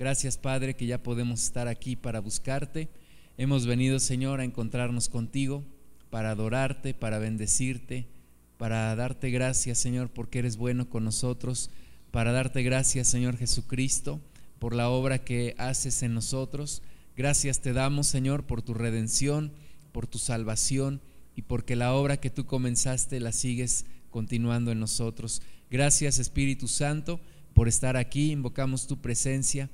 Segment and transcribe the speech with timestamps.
[0.00, 2.88] Gracias, Padre, que ya podemos estar aquí para buscarte.
[3.36, 5.62] Hemos venido, Señor, a encontrarnos contigo,
[6.08, 8.06] para adorarte, para bendecirte,
[8.56, 11.68] para darte gracias, Señor, porque eres bueno con nosotros,
[12.12, 14.22] para darte gracias, Señor Jesucristo,
[14.58, 16.80] por la obra que haces en nosotros.
[17.14, 19.52] Gracias te damos, Señor, por tu redención,
[19.92, 21.02] por tu salvación
[21.36, 25.42] y porque la obra que tú comenzaste la sigues continuando en nosotros.
[25.70, 27.20] Gracias, Espíritu Santo,
[27.52, 28.32] por estar aquí.
[28.32, 29.68] Invocamos tu presencia.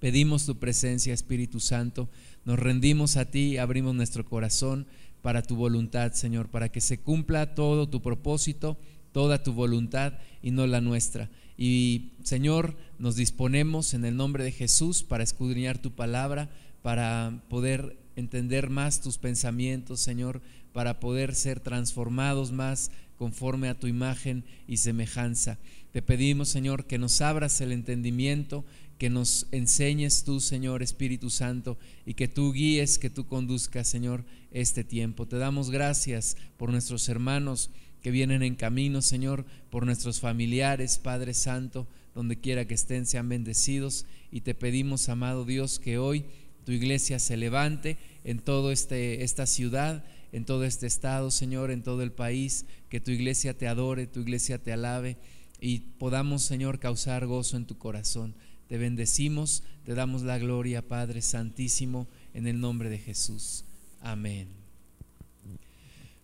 [0.00, 2.08] Pedimos tu presencia, Espíritu Santo.
[2.46, 4.86] Nos rendimos a ti, abrimos nuestro corazón
[5.20, 8.78] para tu voluntad, Señor, para que se cumpla todo tu propósito,
[9.12, 11.30] toda tu voluntad y no la nuestra.
[11.58, 16.48] Y Señor, nos disponemos en el nombre de Jesús para escudriñar tu palabra,
[16.80, 20.40] para poder entender más tus pensamientos, Señor,
[20.72, 25.58] para poder ser transformados más conforme a tu imagen y semejanza.
[25.92, 28.64] Te pedimos, Señor, que nos abras el entendimiento,
[29.00, 34.26] que nos enseñes tú, Señor Espíritu Santo, y que tú guíes, que tú conduzcas, Señor,
[34.50, 35.26] este tiempo.
[35.26, 37.70] Te damos gracias por nuestros hermanos
[38.02, 43.30] que vienen en camino, Señor, por nuestros familiares, Padre Santo, donde quiera que estén, sean
[43.30, 44.04] bendecidos.
[44.30, 46.26] Y te pedimos, amado Dios, que hoy
[46.66, 51.82] tu iglesia se levante en toda este, esta ciudad, en todo este estado, Señor, en
[51.82, 55.16] todo el país, que tu iglesia te adore, tu iglesia te alabe
[55.58, 58.34] y podamos, Señor, causar gozo en tu corazón.
[58.70, 63.64] Te bendecimos, te damos la gloria, Padre Santísimo, en el nombre de Jesús.
[64.00, 64.46] Amén.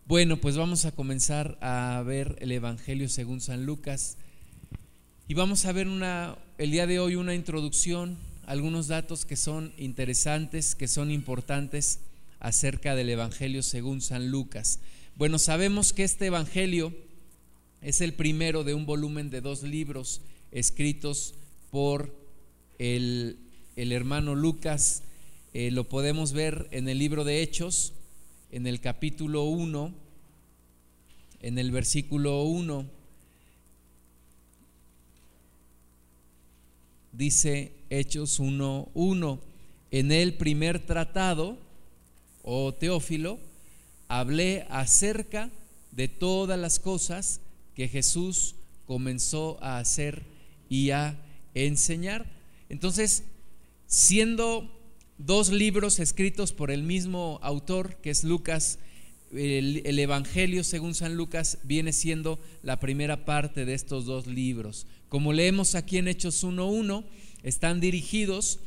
[0.07, 4.17] Bueno, pues vamos a comenzar a ver el Evangelio según San Lucas
[5.27, 9.73] y vamos a ver una, el día de hoy una introducción, algunos datos que son
[9.77, 11.99] interesantes, que son importantes
[12.39, 14.79] acerca del Evangelio según San Lucas.
[15.17, 16.95] Bueno, sabemos que este Evangelio
[17.83, 20.21] es el primero de un volumen de dos libros
[20.53, 21.35] escritos
[21.73, 22.26] por
[22.79, 23.39] el,
[23.77, 25.03] hermano Lucas.
[25.53, 27.93] Eh, lo podemos ver en el libro de Hechos,
[28.51, 29.95] en el capítulo 1,
[31.41, 32.87] en el versículo 1,
[37.12, 39.41] dice Hechos 1, 1,
[39.91, 41.59] en el primer tratado,
[42.43, 43.39] o oh Teófilo,
[44.09, 45.50] hablé acerca
[45.93, 47.41] de todas las cosas
[47.75, 48.55] que Jesús
[48.87, 50.23] comenzó a hacer
[50.69, 51.19] y a
[51.55, 52.36] enseñar.
[52.69, 53.25] Entonces,
[53.87, 54.71] siendo
[55.19, 58.78] dos libros escritos por el mismo autor, que es Lucas,
[59.32, 64.87] el, Evangelio según San Lucas viene siendo la primera parte de estos dos libros.
[65.09, 67.05] Como leemos aquí en Hechos 1.1,
[67.43, 68.60] están dirigidos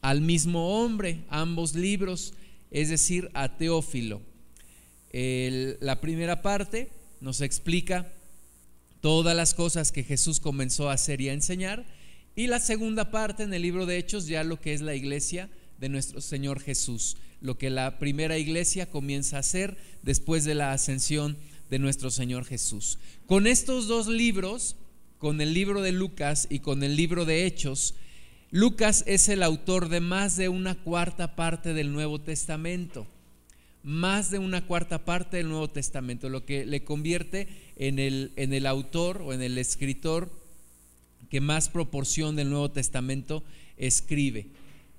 [0.00, 2.34] al mismo hombre, ambos libros,
[2.70, 4.20] es decir, a Teófilo.
[5.12, 6.90] la primera parte
[7.20, 8.12] nos explica
[9.00, 11.84] todas las cosas que Jesús comenzó a hacer y a enseñar,
[12.34, 15.50] y la segunda parte en el libro de Hechos ya lo que es la iglesia
[15.78, 20.72] de nuestro Señor Jesús, lo que la primera iglesia comienza a hacer después de la
[20.72, 21.36] ascensión
[21.70, 22.98] de nuestro Señor Jesús.
[23.26, 24.76] Con estos dos libros,
[25.18, 27.94] con el libro de Lucas y con el libro de Hechos,
[28.50, 33.06] Lucas es el autor de más de una cuarta parte del Nuevo Testamento.
[33.82, 38.52] Más de una cuarta parte del Nuevo Testamento, lo que le convierte en el, en
[38.52, 40.30] el autor o en el escritor
[41.32, 43.42] que más proporción del Nuevo Testamento
[43.78, 44.48] escribe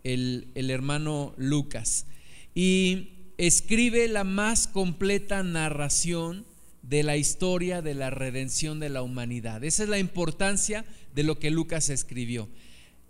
[0.03, 2.07] el, hermano Lucas.
[2.55, 6.43] Y escribe la más completa narración
[6.81, 9.63] de la historia de la redención de la humanidad.
[9.63, 12.49] Esa es la importancia de lo que Lucas escribió.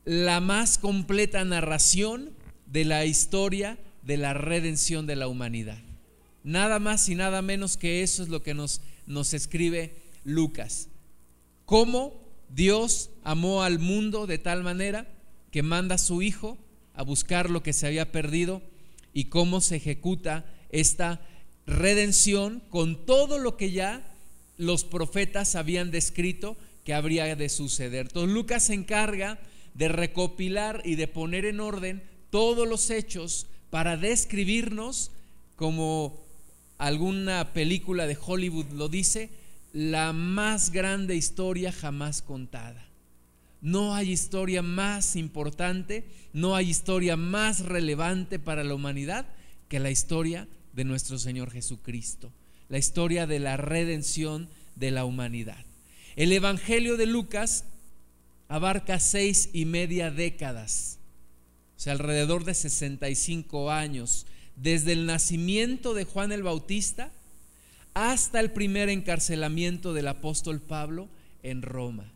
[0.04, 2.32] La más completa narración
[2.66, 5.82] de la historia de la redención de la humanidad.
[6.44, 9.96] Nada más y nada menos que eso es lo que nos, nos escribe
[10.26, 10.90] Lucas.
[11.64, 12.23] Cómo
[12.54, 15.08] Dios amó al mundo de tal manera
[15.52, 16.58] que manda a su Hijo
[16.94, 18.62] a buscar lo que se había perdido
[19.14, 21.22] y cómo se ejecuta esta
[21.66, 24.08] redención con todo lo que ya
[24.58, 28.08] los profetas habían descrito que habría de suceder.
[28.08, 29.40] Entonces Lucas se encarga
[29.74, 35.12] de recopilar y de poner en orden todos los hechos para describirnos,
[35.56, 36.22] como
[36.78, 39.30] alguna película de Hollywood lo dice,
[39.74, 42.86] la más grande historia jamás contada.
[43.60, 49.26] No hay historia más importante, no hay historia más relevante para la humanidad
[49.68, 52.32] que la historia de nuestro Señor Jesucristo,
[52.70, 55.66] la historia de la redención de la humanidad.
[56.16, 57.66] El Evangelio de Lucas
[58.50, 61.00] abarca seis y media décadas,
[61.78, 67.12] o sea, alrededor de 65 años, desde el nacimiento de Juan el Bautista
[67.94, 71.08] hasta el primer encarcelamiento del apóstol Pablo
[71.44, 72.12] en Roma.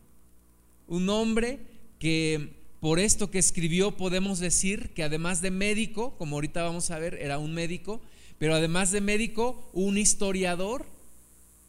[0.86, 1.60] Un hombre
[1.98, 6.98] que por esto que escribió podemos decir que además de médico, como ahorita vamos a
[6.98, 8.00] ver, era un médico,
[8.38, 10.86] pero además de médico, un historiador,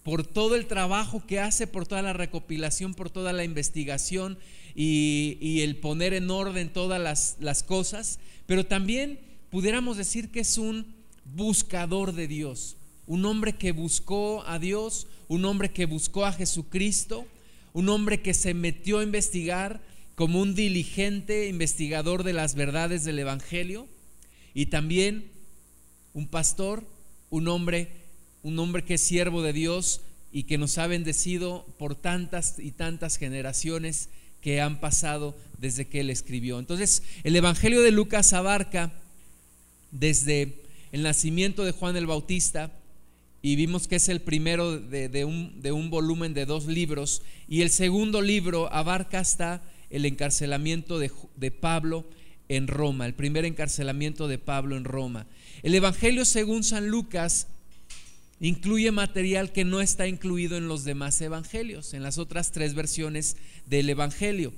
[0.04, 4.38] por todo el trabajo que hace, por toda la recopilación, por toda la investigación
[4.76, 9.20] y, el poner en orden todas las, cosas, pero también
[9.50, 10.88] pudiéramos decir que es un
[11.36, 12.78] buscador de Dios,
[13.10, 17.26] un hombre que buscó a Dios, un hombre que buscó a Jesucristo,
[17.74, 19.82] un hombre que se metió a investigar
[20.14, 23.88] como un diligente investigador de las verdades del Evangelio
[24.54, 25.26] y también
[26.14, 26.84] un pastor,
[27.32, 27.90] un hombre,
[28.44, 30.02] un hombre que es siervo de Dios
[30.32, 34.10] y que nos ha bendecido por tantas y tantas generaciones
[34.40, 36.60] que han pasado desde que él escribió.
[36.60, 38.94] Entonces, el Evangelio de Lucas abarca
[39.90, 42.72] desde el nacimiento de Juan el Bautista,
[43.42, 47.62] y vimos que es el primero de, un, de, un, volumen de dos libros, y
[47.62, 52.06] el segundo libro abarca hasta el encarcelamiento de, de Pablo
[52.50, 55.28] en Roma, el primer encarcelamiento de Pablo en Roma.
[55.64, 57.48] El Evangelio según San Lucas
[58.40, 63.38] incluye material que no está incluido en los demás evangelios, en las otras tres versiones
[63.66, 64.54] del Evangelio.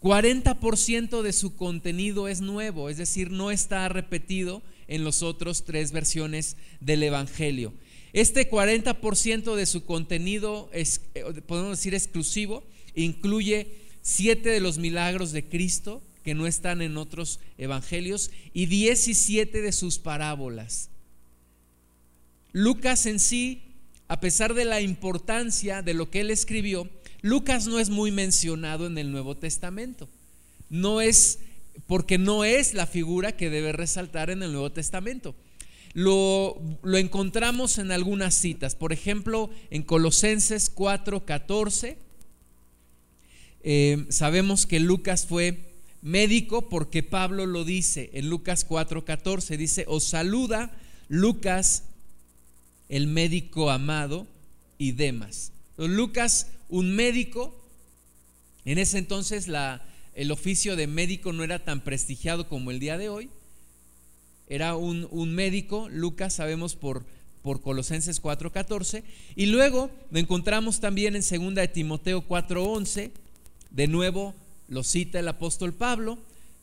[0.00, 5.92] 40% de su contenido es nuevo, es decir, no está repetido en los otros tres
[5.92, 7.72] versiones del Evangelio.
[8.12, 12.62] Este 40% de su contenido es, eh, podemos decir, exclusivo,
[12.94, 13.68] incluye
[14.02, 19.72] siete de los milagros de Cristo que no están en otros evangelios y 17 de
[19.72, 20.90] sus parábolas.
[22.52, 23.62] Lucas en sí,
[24.08, 26.88] a pesar de la importancia de lo que él escribió,
[27.22, 30.08] Lucas no es muy mencionado en el Nuevo Testamento.
[30.68, 31.38] No es
[31.86, 35.34] porque no es la figura que debe resaltar en el Nuevo Testamento.
[35.94, 41.96] Lo, encontramos en algunas citas, por ejemplo, en Colosenses 4:14.
[43.64, 50.04] Eh, sabemos que Lucas fue médico porque Pablo lo dice en Lucas 4:14, dice, os
[50.04, 50.76] saluda
[51.08, 51.84] Lucas,
[52.88, 54.26] el médico amado,
[54.82, 55.52] y demás.
[55.76, 57.54] Lucas, un médico,
[58.64, 59.86] en ese entonces la,
[60.16, 63.30] el oficio de médico no era tan prestigiado como el día de hoy.
[64.48, 67.04] Era un, médico, Lucas sabemos por,
[67.42, 69.02] por Colosenses 4:14.
[69.36, 73.10] Y luego lo encontramos también en 2 de Timoteo 4:11.
[73.70, 74.34] De nuevo
[74.68, 76.18] lo cita el apóstol Pablo.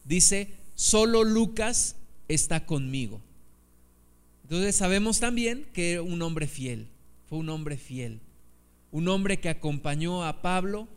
[0.05, 1.95] Dice, solo Lucas
[2.27, 3.21] está conmigo.
[4.43, 6.87] Entonces sabemos también que era un hombre fiel,
[7.27, 8.19] fue un hombre fiel,
[8.91, 10.87] un hombre que acompañó a Pablo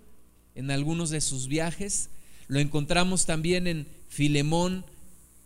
[0.54, 2.08] en algunos de sus viajes.
[2.48, 4.86] Lo encontramos también en Filemón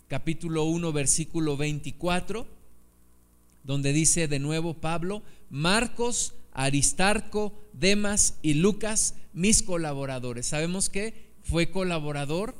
[0.08, 2.46] capítulo 1 versículo 24,
[3.64, 10.46] donde dice de nuevo Pablo, Marcos, Aristarco, Demas y Lucas, mis colaboradores.
[10.46, 12.54] Sabemos que fue colaborador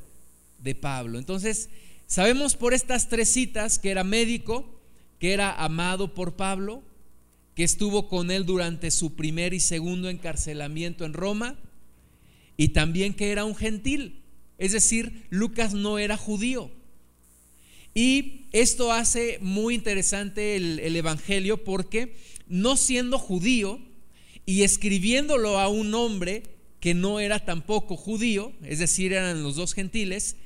[0.59, 1.19] de Pablo.
[1.19, 1.69] Entonces,
[2.07, 4.81] sabemos por estas tres citas que era médico,
[5.19, 6.83] que era amado por Pablo,
[7.55, 11.57] que estuvo con él durante su primer y segundo encarcelamiento en Roma,
[12.57, 14.23] y también que era un gentil.
[14.59, 16.71] Es decir, Lucas no era judío.
[17.97, 22.15] Y esto hace muy interesante el, Evangelio porque
[22.47, 23.81] no siendo judío
[24.45, 26.43] y escribiéndolo a un hombre
[26.79, 30.37] que no era tampoco judío, es decir, eran los dos gentiles,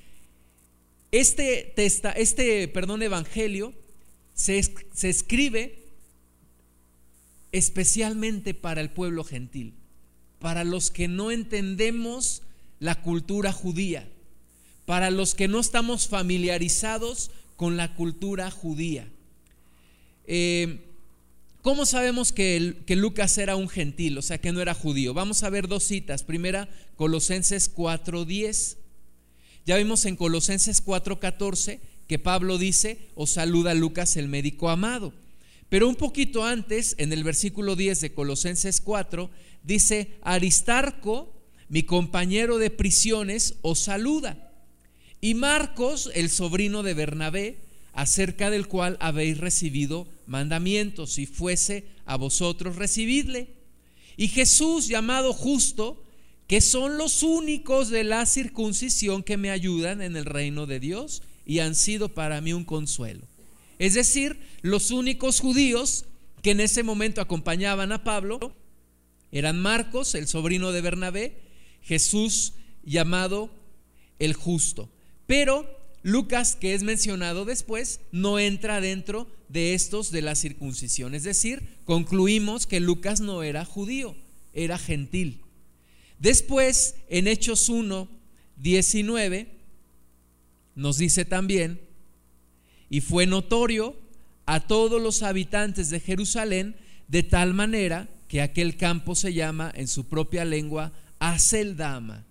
[1.10, 3.74] este, testa, este perdón, Evangelio
[4.32, 4.62] se,
[4.94, 5.88] se escribe
[7.50, 9.74] especialmente para el pueblo gentil,
[10.38, 12.44] para los que no entendemos
[12.78, 14.08] la cultura judía,
[14.90, 19.08] para los que no estamos familiarizados con la cultura judía.
[20.26, 20.80] Eh,
[21.62, 25.14] ¿Cómo sabemos que, que, Lucas era un gentil, o sea que no era judío?
[25.14, 26.24] Vamos a ver dos citas.
[26.24, 28.78] Primera, Colosenses 4.10.
[29.64, 31.78] Ya vimos en Colosenses 4.14
[32.08, 35.12] que Pablo dice, os saluda Lucas el médico amado.
[35.68, 39.30] Pero un poquito antes, en el versículo 10 de Colosenses 4,
[39.62, 41.32] dice, Aristarco,
[41.68, 44.48] mi compañero de prisiones, os saluda
[45.20, 47.58] y Marcos, el sobrino de Bernabé,
[47.92, 53.54] acerca del cual habéis recibido mandamientos, si fuese a vosotros recibidle.
[54.16, 56.02] Y Jesús, llamado justo,
[56.46, 61.22] que son los únicos de la circuncisión que me ayudan en el reino de Dios
[61.44, 63.26] y han sido para mí un consuelo.
[63.78, 66.06] Es decir, los únicos judíos
[66.42, 68.54] que en ese momento acompañaban a Pablo
[69.32, 71.40] eran Marcos, el sobrino de Bernabé,
[71.82, 73.50] Jesús llamado
[74.18, 74.90] el justo.
[75.30, 75.64] Pero
[76.02, 81.14] Lucas, que es mencionado después, no entra dentro de estos de la circuncisión.
[81.14, 84.16] Es decir, concluimos que Lucas no era judío,
[84.54, 85.40] era gentil.
[86.18, 88.08] Después, en Hechos 1,
[88.56, 89.46] 19,
[90.74, 91.80] nos dice también,
[92.88, 93.94] y fue notorio
[94.46, 96.74] a todos los habitantes de Jerusalén
[97.06, 102.26] de tal manera que aquel campo se llama en su propia lengua Aseldama.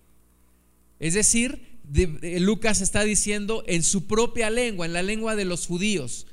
[0.99, 6.27] Es decir, Lucas está diciendo en su propia lengua, en la lengua de los judíos.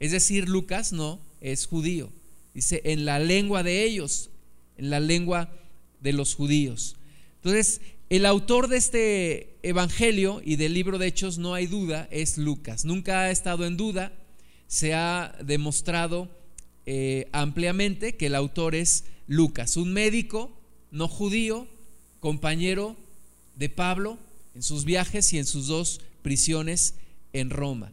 [0.00, 2.10] Es decir, Lucas no es judío.
[2.54, 4.30] Dice en la lengua de ellos,
[4.76, 5.52] en la lengua
[6.00, 6.96] de los judíos.
[7.36, 12.38] Entonces, el autor de este evangelio y del libro de Hechos, no hay duda, es
[12.38, 12.84] Lucas.
[12.84, 14.12] Nunca ha estado en duda,
[14.66, 16.28] se ha demostrado
[16.86, 20.52] eh, ampliamente que el autor es Lucas, un médico
[20.90, 21.66] no judío,
[22.20, 22.96] compañero
[23.56, 24.18] de Pablo
[24.54, 26.94] en sus viajes y en sus dos prisiones
[27.32, 27.92] en Roma.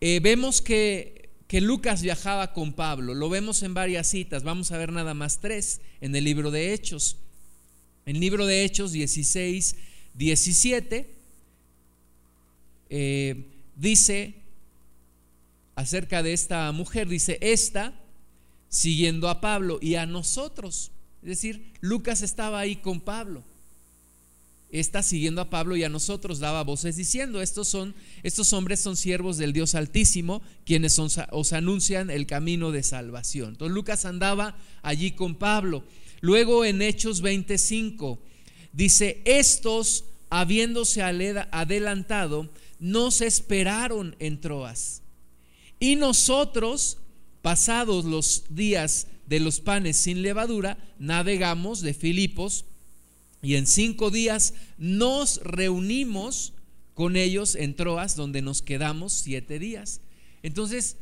[0.00, 4.78] Eh, vemos que, que Lucas viajaba con Pablo, lo vemos en varias citas, vamos a
[4.78, 7.16] ver nada más tres en el libro de Hechos.
[8.04, 9.76] En el libro de Hechos 16,
[10.14, 11.08] 17,
[12.90, 13.46] eh,
[13.76, 14.34] dice
[15.74, 17.94] acerca de esta mujer, dice, esta
[18.68, 20.90] siguiendo a Pablo y a nosotros.
[21.22, 23.44] Es decir, Lucas estaba ahí con Pablo.
[24.72, 28.96] Está siguiendo a Pablo y a nosotros daba voces diciendo, estos son estos hombres son
[28.96, 33.50] siervos del Dios Altísimo, quienes os anuncian el camino de salvación.
[33.50, 35.84] Entonces Lucas andaba allí con Pablo.
[36.22, 38.18] Luego en Hechos 25
[38.72, 42.48] dice, estos habiéndose adelantado,
[42.80, 45.02] nos esperaron en Troas.
[45.78, 46.96] Y nosotros,
[47.42, 52.64] pasados los días de los panes sin levadura, navegamos de Filipos
[53.42, 56.52] y en cinco días nos reunimos
[56.94, 60.00] con ellos en Troas, donde nos quedamos siete días.
[60.44, 60.96] Entonces,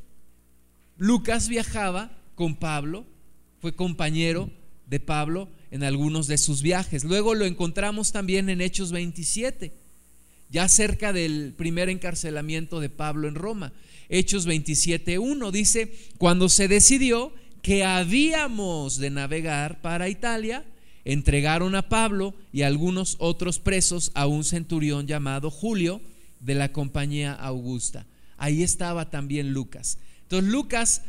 [0.96, 3.06] Lucas viajaba con Pablo,
[3.60, 4.50] fue compañero
[4.86, 7.04] de Pablo en algunos de sus viajes.
[7.04, 9.72] Luego lo encontramos también en Hechos 27,
[10.50, 13.72] ya cerca del primer encarcelamiento de Pablo en Roma.
[14.08, 17.32] Hechos 27.1 dice, cuando se decidió
[17.62, 20.64] que habíamos de navegar para Italia,
[21.04, 26.00] entregaron a Pablo y algunos otros presos a un centurión llamado Julio
[26.40, 28.06] de la compañía Augusta.
[28.36, 29.98] Ahí estaba también Lucas.
[30.22, 31.02] Entonces Lucas,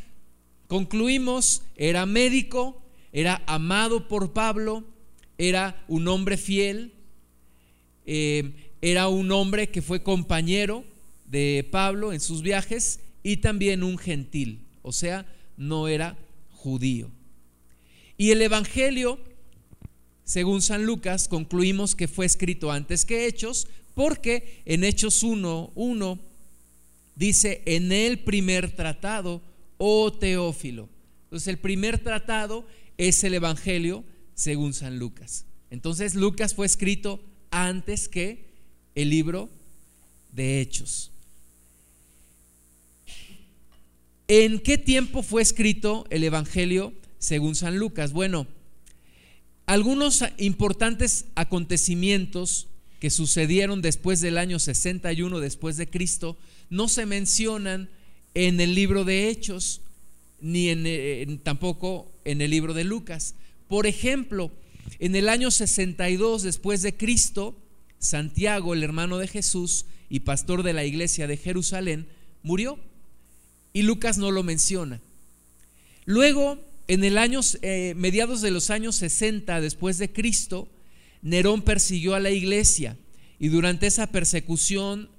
[0.67, 2.81] concluimos, era médico,
[3.12, 4.83] era amado por Pablo,
[5.38, 6.93] era un hombre fiel,
[8.05, 10.83] eh, era un hombre que fue compañero
[11.25, 15.25] de Pablo en sus viajes y también un gentil, o sea,
[15.57, 16.17] no era
[16.51, 17.10] judío.
[18.17, 19.19] Y el Evangelio,
[20.31, 26.19] según San Lucas, concluimos que fue escrito antes que Hechos, porque en Hechos 1, 1
[27.17, 29.41] dice, en el primer tratado,
[29.77, 30.88] oh Teófilo.
[31.25, 32.65] Entonces el primer tratado
[32.97, 35.43] es el Evangelio según San Lucas.
[35.69, 37.19] Entonces Lucas fue escrito
[37.50, 38.45] antes que
[38.95, 39.50] el libro
[40.31, 41.11] de Hechos.
[44.29, 48.13] ¿En qué tiempo fue escrito el Evangelio según San Lucas?
[48.13, 48.47] Bueno,
[49.71, 52.67] algunos importantes acontecimientos
[52.99, 56.35] que sucedieron después del año 61 después de Cristo
[56.69, 57.89] no se mencionan
[58.33, 59.79] en el libro de Hechos
[60.41, 63.35] ni en, tampoco en el libro de Lucas.
[63.69, 64.51] Por ejemplo,
[64.99, 67.55] en el año 62 después de Cristo,
[67.97, 72.09] Santiago, el hermano de Jesús y pastor de la iglesia de Jerusalén,
[72.43, 72.77] murió.
[73.71, 74.99] Y Lucas no lo menciona.
[76.03, 76.59] Luego,
[76.91, 80.67] en el año, eh, mediados de los años 60 después de Cristo,
[81.21, 82.98] Nerón persiguió a la iglesia
[83.39, 85.10] y durante esa persecución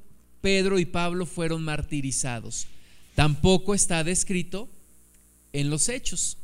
[0.43, 2.67] Pedro y Pablo fueron martirizados.
[3.14, 4.69] Tampoco está descrito
[5.55, 6.37] en los hechos.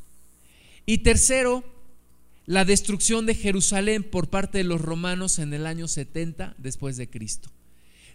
[0.87, 1.63] Y tercero,
[2.47, 7.11] la destrucción de Jerusalén por parte de los romanos en el año 70 después de
[7.11, 7.51] Cristo.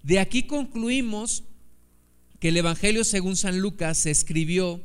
[0.01, 1.43] De aquí concluimos
[2.39, 4.82] que el Evangelio según San Lucas se escribió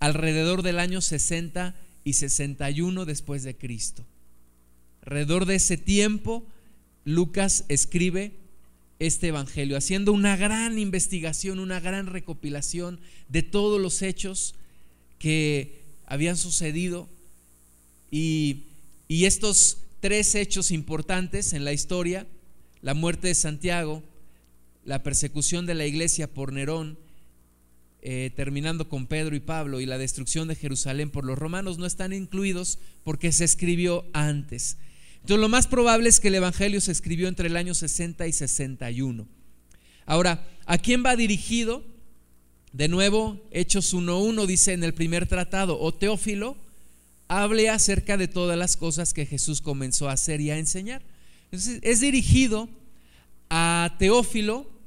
[0.00, 1.74] alrededor del año 60
[2.04, 4.04] y 61 después de Cristo.
[5.02, 6.44] Alrededor de ese tiempo,
[7.04, 8.32] Lucas escribe
[8.98, 14.54] este Evangelio, haciendo una gran investigación, una gran recopilación de todos los hechos
[15.18, 17.08] que habían sucedido
[18.10, 18.64] y,
[19.08, 22.26] estos tres hechos importantes en la historia,
[22.82, 24.02] la muerte de Santiago,
[24.84, 26.98] la persecución de la iglesia por Nerón,
[28.00, 31.86] eh, terminando con Pedro y Pablo, y la destrucción de Jerusalén por los romanos, no
[31.86, 34.76] están incluidos porque se escribió antes.
[35.16, 38.32] Entonces lo más probable es que el Evangelio se escribió entre el año 60 y
[38.32, 39.26] 61.
[40.06, 41.84] Ahora, ¿a quién va dirigido?
[42.72, 46.56] De nuevo, Hechos 1.1 dice en el primer tratado, o oh, Teófilo,
[47.26, 51.02] hable acerca de todas las cosas que Jesús comenzó a hacer y a enseñar.
[51.50, 52.68] Entonces, es dirigido
[53.50, 54.78] a Teófilo,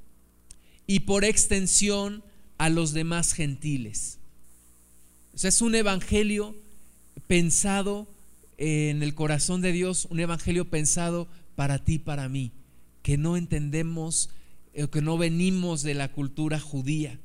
[0.91, 2.22] y por extensión
[2.62, 4.20] a los demás gentiles.
[5.34, 6.56] O sea, es un evangelio
[7.25, 8.08] pensado
[8.60, 12.51] en el corazón de Dios, un evangelio pensado para ti, para mí,
[13.01, 14.30] que no entendemos,
[14.80, 17.20] o que no venimos de la cultura judía.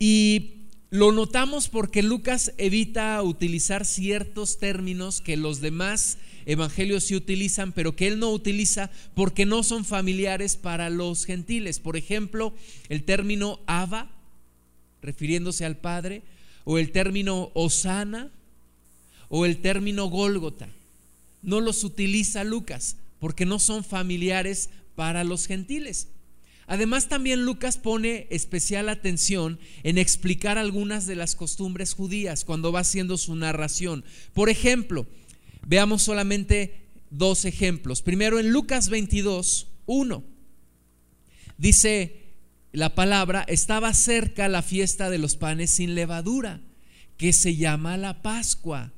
[0.00, 0.54] Y
[0.90, 7.94] lo notamos porque Lucas evita utilizar ciertos términos que los demás evangelios sí utilizan, pero
[7.94, 11.78] que él no utiliza porque no son familiares para los gentiles.
[11.78, 12.52] Por ejemplo,
[12.88, 14.10] el término Abba,
[15.02, 16.22] refiriéndose al Padre,
[16.64, 18.30] o el término Osana,
[19.28, 20.68] o el término Gólgota.
[21.42, 26.08] No los utiliza Lucas porque no son familiares para los gentiles.
[26.66, 32.80] Además también Lucas pone especial atención en explicar algunas de las costumbres judías cuando va
[32.80, 34.04] haciendo su narración.
[34.32, 35.06] Por ejemplo,
[35.66, 36.80] veamos solamente
[37.10, 38.02] dos ejemplos.
[38.02, 40.24] Primero en Lucas 22, 1.
[41.58, 42.21] Dice
[42.72, 46.60] la palabra, estaba cerca la fiesta de los panes sin levadura,
[47.18, 48.92] que se llama la Pascua.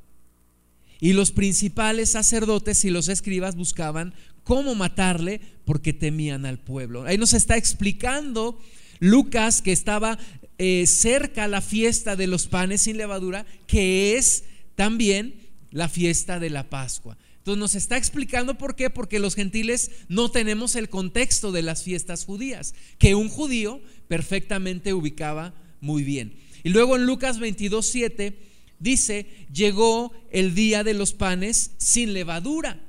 [1.00, 4.14] Y los principales sacerdotes y los escribas buscaban
[4.44, 7.04] cómo matarle porque temían al pueblo.
[7.04, 8.58] Ahí nos está explicando
[9.00, 10.18] Lucas que estaba
[10.58, 14.44] eh, cerca la fiesta de los panes sin levadura, que es
[14.76, 15.34] también
[15.72, 17.18] la fiesta de la Pascua.
[17.44, 21.82] Entonces nos está explicando por qué, porque los gentiles no tenemos el contexto de las
[21.82, 26.38] fiestas judías, que un judío perfectamente ubicaba muy bien.
[26.62, 28.38] Y luego en Lucas 22, 7
[28.78, 32.80] dice, llegó el día de los panes sin levadura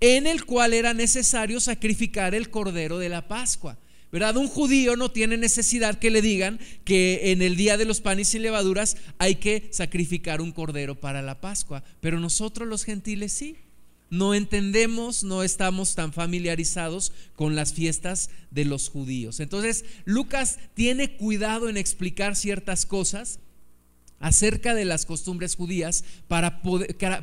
[0.00, 3.78] en el cual era necesario sacrificar el cordero de la Pascua.
[4.10, 4.36] ¿Verdad?
[4.36, 8.28] Un judío no tiene necesidad que le digan que en el día de los panes
[8.28, 13.56] sin levaduras hay que sacrificar un cordero para la Pascua, pero nosotros los gentiles sí.
[14.12, 19.40] No entendemos, no estamos tan familiarizados con las fiestas de los judíos.
[19.40, 23.38] Entonces, Lucas tiene cuidado en explicar ciertas cosas
[24.18, 26.60] acerca de las costumbres judías para,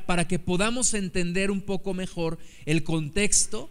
[0.07, 3.69] para que podamos entender un poco mejor el contexto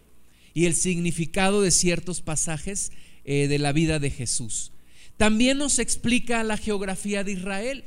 [0.55, 2.93] y el significado de ciertos pasajes
[3.25, 4.71] eh, de la vida de Jesús.
[5.17, 7.85] También nos explica la geografía de Israel,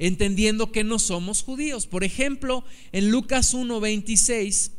[0.00, 1.86] entendiendo que no somos judíos.
[1.86, 4.72] Por ejemplo, en Lucas 1:26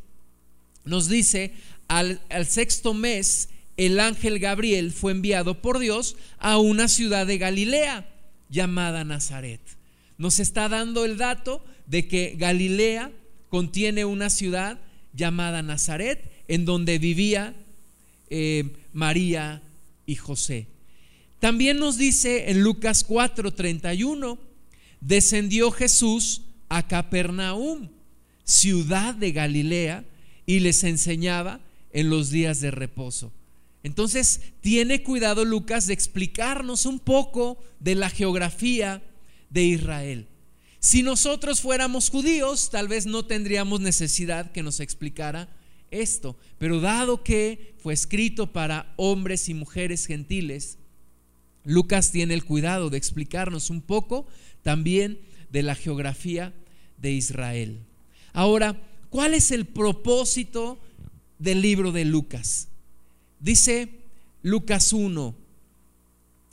[0.84, 1.54] nos dice,
[1.88, 8.10] al, sexto mes, el ángel Gabriel fue enviado por Dios a una ciudad de Galilea
[8.50, 9.62] llamada Nazaret
[10.22, 13.12] nos está dando el dato de que Galilea
[13.50, 14.80] contiene una ciudad
[15.16, 17.56] llamada Nazaret, en donde vivía
[18.30, 19.64] eh, María
[20.06, 20.68] y José.
[21.40, 24.38] También nos dice en Lucas 4:31,
[25.02, 27.90] descendió Jesús a Capernaum,
[28.46, 30.06] ciudad de Galilea,
[30.46, 31.60] y les enseñaba
[31.92, 33.34] en los días de reposo.
[33.84, 39.02] Entonces, tiene cuidado Lucas de explicarnos un poco de la geografía
[39.50, 40.28] de Israel.
[40.80, 45.50] Si nosotros fuéramos judíos, tal vez no tendríamos necesidad que nos explicara
[45.92, 50.78] esto, pero dado que fue escrito para hombres y mujeres gentiles,
[51.64, 54.26] Lucas tiene el cuidado de explicarnos un poco
[54.64, 55.20] también
[55.52, 56.54] de la geografía
[56.98, 57.80] de Israel.
[58.34, 60.80] Ahora, ¿cuál es el propósito
[61.40, 62.68] del libro de Lucas?
[63.40, 63.90] Dice
[64.44, 65.36] Lucas 1,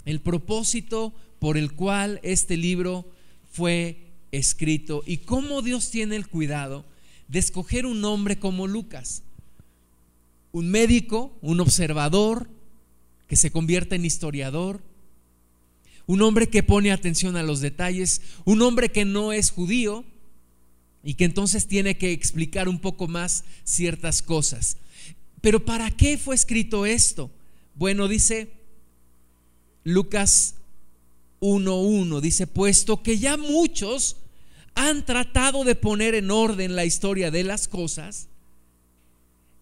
[0.05, 3.07] el propósito por el cual este libro
[3.53, 6.85] fue escrito y cómo Dios tiene el cuidado
[7.29, 9.23] de escoger un hombre como Lucas,
[10.53, 12.49] un médico, un observador
[13.27, 14.83] que se convierte en historiador,
[16.09, 20.05] un hombre que pone atención a los detalles, un hombre que no es judío
[21.05, 24.79] y que entonces tiene que explicar un poco más ciertas cosas.
[25.43, 27.31] Pero ¿para qué fue escrito esto?
[27.75, 28.49] Bueno, dice
[29.85, 30.55] Lucas
[31.41, 34.17] 1.1 dice, puesto que ya muchos
[34.75, 38.29] han tratado de poner en orden la historia de las cosas,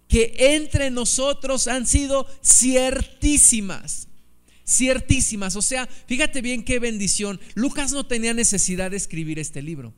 [0.08, 4.05] que entre nosotros han sido ciertísimas,
[4.66, 5.56] ciertísimas.
[5.56, 7.40] O sea, fíjate bien qué bendición.
[7.54, 9.94] Lucas no tenía necesidad de escribir este libro,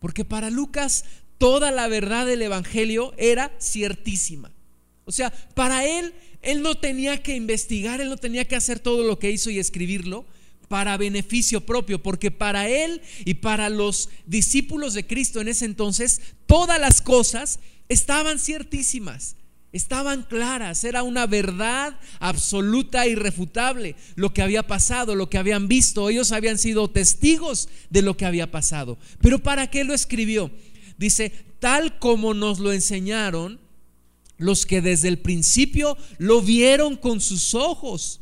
[0.00, 1.04] porque para Lucas
[1.38, 4.52] toda la verdad del Evangelio era ciertísima.
[5.04, 9.02] O sea, para él, él no tenía que investigar, él no tenía que hacer todo
[9.02, 10.24] lo que hizo y escribirlo,
[10.68, 16.22] para beneficio propio, porque para él y para los discípulos de Cristo en ese entonces,
[16.46, 19.36] todas las cosas estaban ciertísimas,
[19.72, 26.08] estaban claras, era una verdad absoluta, irrefutable lo que había pasado, lo que habían visto,
[26.08, 28.98] ellos habían sido testigos de lo que había pasado.
[29.20, 30.50] Pero ¿para qué lo escribió?
[30.98, 33.60] Dice, tal como nos lo enseñaron
[34.36, 38.20] los que desde el principio lo vieron con sus ojos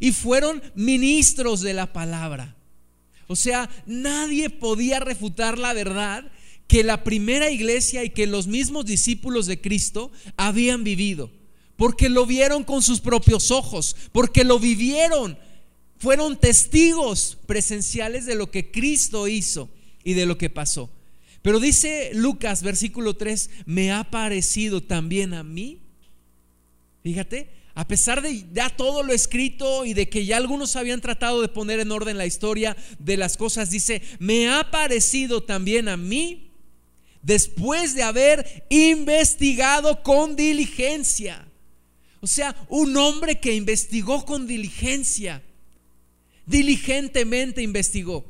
[0.00, 2.56] y fueron ministros de la palabra.
[3.26, 6.30] O sea, nadie podía refutar la verdad
[6.66, 11.30] que la primera iglesia y que los mismos discípulos de Cristo habían vivido,
[11.76, 15.38] porque lo vieron con sus propios ojos, porque lo vivieron,
[15.98, 19.70] fueron testigos presenciales de lo que Cristo hizo
[20.02, 20.90] y de lo que pasó.
[21.42, 25.80] Pero dice Lucas, versículo 3, me ha parecido también a mí.
[27.02, 31.42] Fíjate, a pesar de ya todo lo escrito y de que ya algunos habían tratado
[31.42, 35.96] de poner en orden la historia de las cosas, dice, me ha parecido también a
[35.96, 36.53] mí,
[37.24, 41.48] después de haber investigado con diligencia.
[42.20, 45.42] O sea, un hombre que investigó con diligencia,
[46.46, 48.24] diligentemente investigó.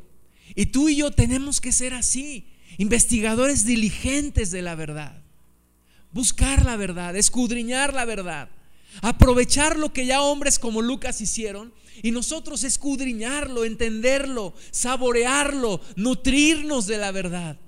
[0.55, 2.47] Y tú y yo tenemos que ser así,
[2.79, 5.23] investigadores diligentes de la verdad.
[6.13, 8.49] Buscar la verdad, escudriñar la verdad,
[9.03, 16.99] aprovechar lo que ya hombres como Lucas hicieron y nosotros escudriñarlo, entenderlo, saborearlo, nutrirnos de
[16.99, 17.59] la verdad.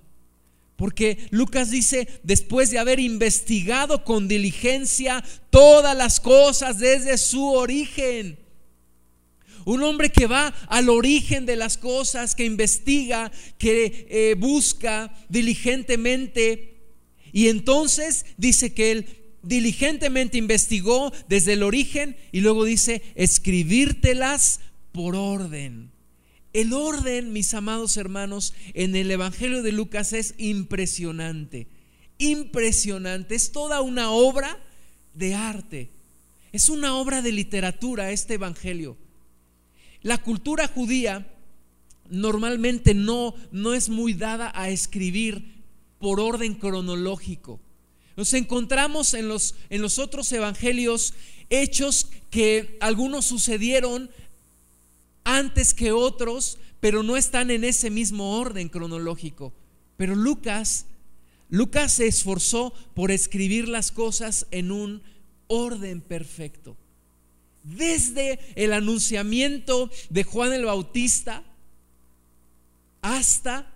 [0.77, 8.39] Porque Lucas dice, después de haber investigado con diligencia todas las cosas desde su origen,
[9.65, 16.77] un hombre que va al origen de las cosas, que investiga, que eh, busca diligentemente.
[17.33, 19.07] Y entonces dice que él
[19.43, 24.61] diligentemente investigó desde el origen y luego dice, escribírtelas
[24.93, 25.91] por orden.
[26.57, 31.66] El orden, mis amados hermanos, en el Evangelio de Lucas es impresionante.
[32.16, 33.35] Impresionante.
[33.35, 34.59] Es toda una obra
[35.12, 35.90] de arte.
[36.53, 38.97] Es una obra de literatura este Evangelio.
[40.01, 41.31] La cultura judía
[42.09, 45.62] normalmente no, no es muy dada a escribir
[45.99, 47.61] por orden cronológico.
[48.16, 51.12] Nos encontramos en los, en los otros evangelios
[51.51, 54.11] hechos que algunos sucedieron
[55.27, 59.53] antes que otros, pero no están en ese mismo orden cronológico.
[59.99, 60.87] Pero Lucas,
[61.51, 65.03] Lucas se esforzó por escribir las cosas en un
[65.49, 66.77] orden perfecto
[67.67, 71.43] desde el anunciamiento de Juan el Bautista
[73.03, 73.67] hasta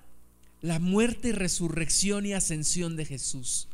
[0.63, 3.69] la muerte, resurrección y ascensión de Jesús.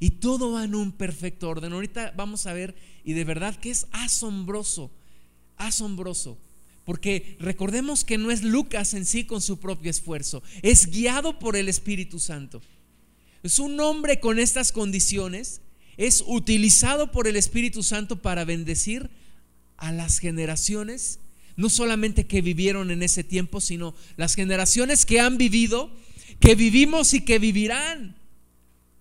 [0.00, 1.72] Y todo va en un perfecto orden.
[1.72, 4.90] Ahorita vamos a ver, y de verdad que es asombroso,
[5.56, 6.38] asombroso.
[6.84, 11.56] Porque recordemos que no es Lucas en sí con su propio esfuerzo, es guiado por
[11.56, 12.60] el Espíritu Santo.
[13.42, 15.60] Es un hombre con estas condiciones,
[15.96, 19.10] es utilizado por el Espíritu Santo para bendecir
[19.76, 21.18] a las generaciones,
[21.56, 25.90] no solamente que vivieron en ese tiempo, sino las generaciones que han vivido,
[26.40, 28.16] que vivimos y que vivirán.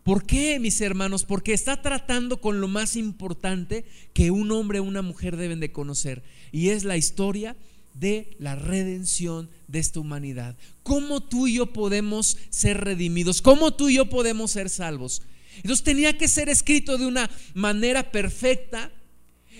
[0.04, 1.24] ¿Por qué, mis hermanos?
[1.24, 5.72] Porque está tratando con lo más importante que un hombre o una mujer deben de
[5.72, 7.56] conocer, y es la historia
[7.93, 10.56] de la redención de esta humanidad.
[10.84, 13.41] ¿Cómo tú y yo podemos ser redimidos?
[13.41, 15.21] ¿Cómo tú y yo podemos ser salvos?
[15.58, 18.91] Entonces tenía que ser escrito de una manera perfecta,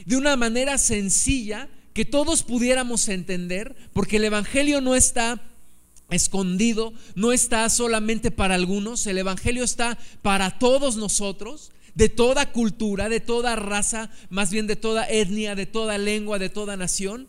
[0.06, 5.42] de una manera sencilla que todos pudiéramos entender, porque el Evangelio no está
[6.10, 13.10] escondido, no está solamente para algunos, el Evangelio está para todos nosotros, de toda cultura,
[13.10, 17.28] de toda raza, más bien de toda etnia, de toda lengua, de toda nación.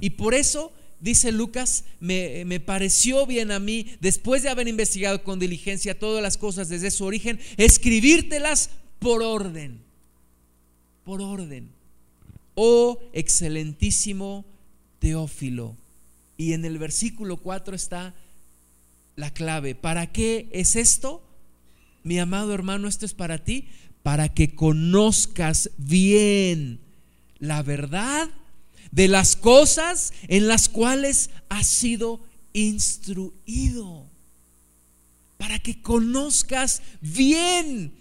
[0.00, 5.22] Y por eso, dice Lucas, me, me pareció bien a mí, después de haber investigado
[5.22, 9.90] con diligencia todas las cosas desde su origen, escribírtelas por orden
[11.10, 11.68] por orden.
[12.54, 14.44] Oh excelentísimo
[15.00, 15.76] Teófilo.
[16.36, 18.14] Y en el versículo 4 está
[19.16, 19.74] la clave.
[19.74, 21.20] ¿Para qué es esto?
[22.04, 23.66] Mi amado hermano, esto es para ti,
[24.04, 26.78] para que conozcas bien
[27.40, 28.30] la verdad
[28.90, 32.20] de las cosas en las cuales has sido
[32.52, 34.06] instruido.
[35.36, 37.94] Para que conozcas bien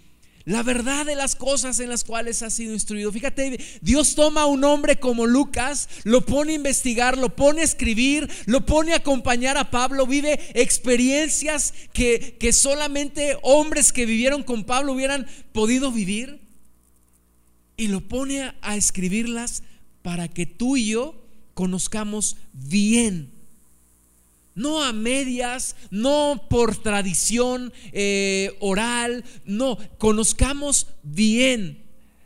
[0.49, 3.12] la verdad de las cosas en las cuales ha sido instruido.
[3.12, 7.65] Fíjate, Dios toma a un hombre como Lucas, lo pone a investigar, lo pone a
[7.65, 14.41] escribir, lo pone a acompañar a Pablo, vive experiencias que, que solamente hombres que vivieron
[14.41, 16.39] con Pablo hubieran podido vivir.
[17.78, 19.62] Y lo pone a escribirlas
[20.02, 21.16] para que tú y yo
[21.54, 23.40] conozcamos bien
[24.60, 31.82] no a medias, no por tradición eh, oral, no, conozcamos bien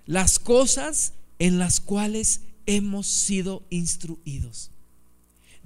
[0.07, 4.71] las cosas en las cuales hemos sido instruidos.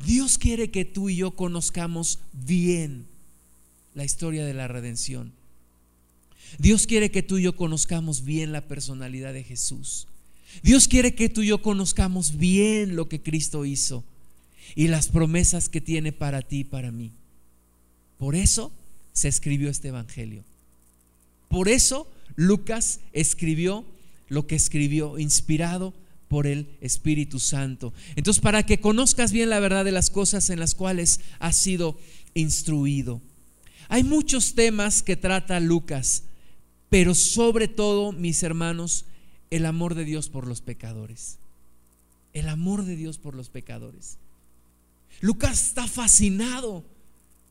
[0.06, 3.08] Dios quiere que tú y yo conozcamos bien
[3.94, 5.34] la historia de la redención.
[6.60, 10.08] Dios quiere que tú y yo conozcamos bien la personalidad de Jesús.
[10.64, 14.04] Dios quiere que tú y yo conozcamos bien lo que Cristo hizo
[14.76, 17.12] y las promesas que tiene para ti y para mí.
[18.18, 18.72] Por eso
[19.14, 20.44] se escribió este Evangelio.
[21.50, 23.86] Por eso Lucas escribió
[24.30, 25.94] lo que escribió, inspirado
[26.28, 27.94] por el Espíritu Santo.
[28.16, 31.98] Entonces, para que conozcas bien la verdad de las cosas en las cuales has sido
[32.34, 33.22] instruido.
[33.90, 36.24] Hay muchos temas que trata Lucas,
[36.90, 39.06] pero sobre todo, mis hermanos,
[39.50, 41.38] el amor de Dios por los pecadores.
[42.34, 44.18] El amor de Dios por los pecadores.
[45.22, 46.84] Lucas está fascinado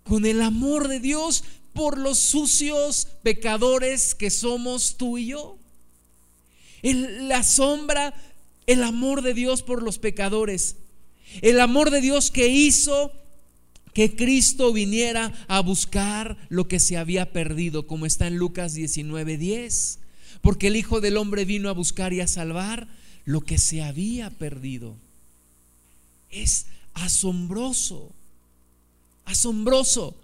[0.05, 5.59] con el amor de Dios por los sucios pecadores que somos tú y yo.
[6.83, 8.15] la sombra
[8.67, 10.77] el amor de Dios por los pecadores.
[11.41, 13.13] El amor de Dios que hizo
[13.93, 19.99] que Cristo viniera a buscar lo que se había perdido, como está en Lucas 19:10.
[20.43, 22.89] Porque el Hijo del Hombre vino a buscar y a salvar
[23.25, 24.97] lo que se había perdido.
[26.31, 28.13] Es asombroso,
[29.25, 30.17] asombroso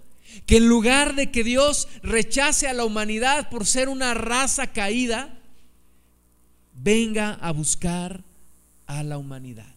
[0.46, 5.38] que en lugar de que Dios rechace a la humanidad por ser una raza caída,
[6.74, 8.22] venga a buscar
[8.86, 9.74] a la humanidad.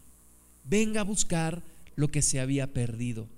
[0.64, 1.62] Venga a buscar
[1.94, 3.28] lo que se había perdido.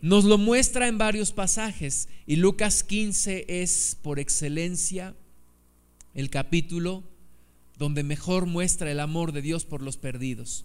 [0.00, 5.14] Nos lo muestra en varios pasajes y Lucas 15 es por excelencia
[6.14, 7.02] el capítulo
[7.78, 10.64] donde mejor muestra el amor de Dios por los perdidos.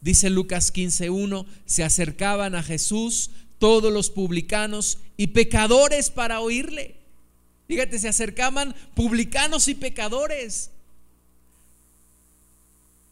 [0.00, 6.96] Dice Lucas 15.1, se acercaban a Jesús todos los publicanos y pecadores para oírle.
[7.68, 10.70] Fíjate, se acercaban publicanos y pecadores.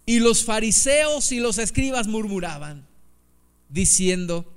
[0.05, 2.85] Y los fariseos y los escribas murmuraban,
[3.69, 4.53] diciendo,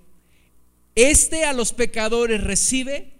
[0.95, 3.13] este a los pecadores recibe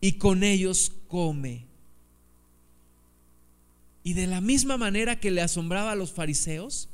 [0.00, 1.69] y con ellos come.
[4.10, 6.88] Y de la misma manera que le asombraba a los fariseos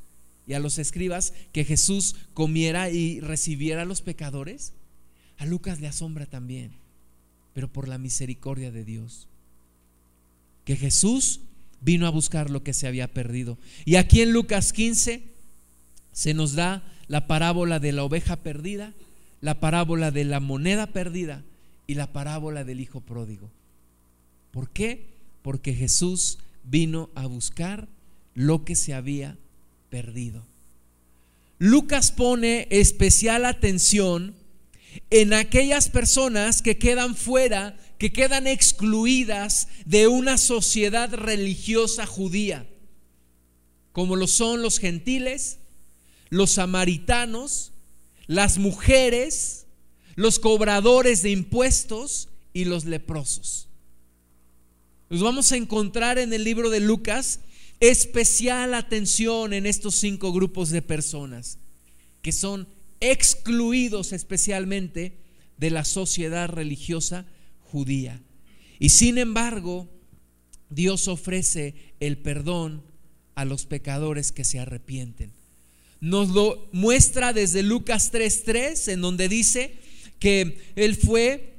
[0.47, 4.75] y a los escribas que Jesús comiera y recibiera a los pecadores,
[5.39, 6.73] a Lucas le asombra también,
[7.55, 9.29] pero por la misericordia de Dios.
[10.67, 11.41] Que Jesús
[11.81, 13.57] vino a buscar lo que se había perdido.
[13.87, 15.23] Y aquí en Lucas 15
[16.13, 18.93] se nos da la parábola de la oveja perdida,
[19.41, 21.45] la parábola de la moneda perdida
[21.87, 23.51] y la parábola del hijo pródigo.
[24.51, 25.15] ¿Por qué?
[25.41, 27.89] Porque Jesús vino a buscar
[28.35, 29.39] lo que se había
[29.89, 30.47] perdido.
[31.59, 34.35] Lucas pone especial atención
[35.11, 42.69] en aquellas personas que quedan fuera que quedan excluidas de una sociedad religiosa judía,
[43.93, 45.59] como lo son los gentiles,
[46.29, 47.73] los samaritanos,
[48.27, 49.67] las mujeres,
[50.15, 53.69] los cobradores de impuestos y los leprosos.
[55.09, 57.41] Nos vamos a encontrar en el libro de Lucas
[57.79, 61.59] especial atención en estos cinco grupos de personas
[62.23, 62.67] que son
[63.01, 65.13] excluidos especialmente
[65.59, 67.25] de la sociedad religiosa
[67.61, 68.21] judía.
[68.79, 69.89] Y sin embargo,
[70.71, 72.83] Dios ofrece el perdón
[73.37, 75.31] a los pecadores que se arrepienten.
[76.01, 79.79] Nos lo muestra desde Lucas 3:3, en donde dice
[80.19, 81.56] que él fue,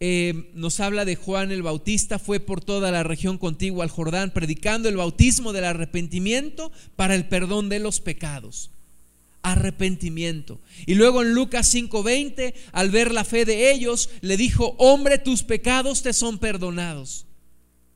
[0.00, 4.30] eh, nos habla de Juan el Bautista, fue por toda la región contigua al Jordán,
[4.30, 8.70] predicando el bautismo del arrepentimiento para el perdón de los pecados
[9.42, 10.60] arrepentimiento.
[10.86, 15.42] Y luego en Lucas 5:20, al ver la fe de ellos, le dijo, hombre, tus
[15.42, 17.26] pecados te son perdonados.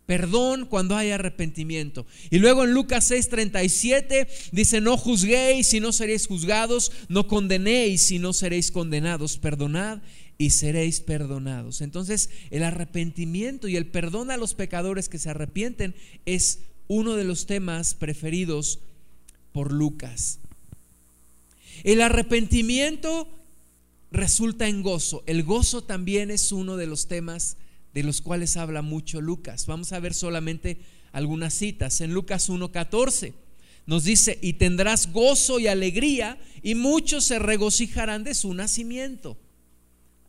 [0.07, 2.07] Perdón cuando hay arrepentimiento.
[2.31, 8.19] Y luego en Lucas 6:37 dice, no juzguéis si no seréis juzgados, no condenéis si
[8.19, 10.01] no seréis condenados, perdonad
[10.39, 11.81] y seréis perdonados.
[11.81, 15.95] Entonces el arrepentimiento y el perdón a los pecadores que se arrepienten
[16.27, 18.81] es uno de los temas preferidos
[19.53, 20.39] por Lucas.
[21.83, 23.29] El arrepentimiento
[24.11, 25.23] resulta en gozo.
[25.27, 27.57] El gozo también es uno de los temas
[27.93, 29.67] de los cuales habla mucho Lucas.
[29.67, 30.79] Vamos a ver solamente
[31.13, 32.01] algunas citas.
[32.01, 33.33] En Lucas 1.14
[33.87, 39.37] nos dice, y tendrás gozo y alegría, y muchos se regocijarán de su nacimiento.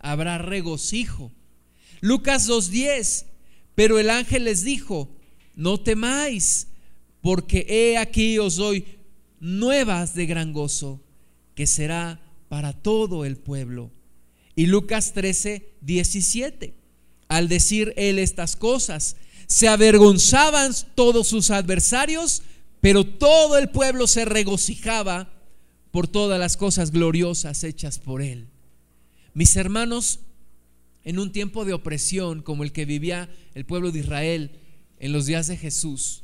[0.05, 1.31] Habrá regocijo.
[1.99, 3.25] Lucas 2.10,
[3.73, 5.09] pero el ángel les dijo,
[5.55, 6.67] no temáis,
[7.21, 8.85] porque he aquí os doy
[9.39, 11.01] nuevas de gran gozo
[11.55, 13.89] que será para todo el pueblo.
[14.55, 16.75] Y Lucas 13, 17,
[17.27, 19.15] al decir él estas cosas,
[19.47, 22.43] se avergonzaban todos sus adversarios,
[22.79, 25.33] pero todo el pueblo se regocijaba
[25.89, 28.49] por todas las cosas gloriosas hechas por él.
[29.35, 30.21] Mis hermanos,
[31.03, 34.51] en un tiempo de opresión como el que vivía el pueblo de Israel
[34.97, 36.23] en los días de Jesús,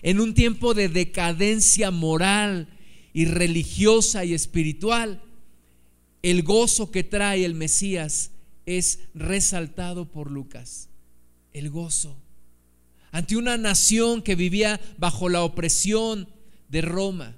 [0.00, 2.68] en un tiempo de decadencia moral
[3.12, 5.20] y religiosa y espiritual,
[6.22, 8.30] el gozo que trae el Mesías
[8.64, 10.88] es resaltado por Lucas.
[11.52, 12.16] El gozo.
[13.10, 16.28] Ante una nación que vivía bajo la opresión
[16.68, 17.34] de Roma,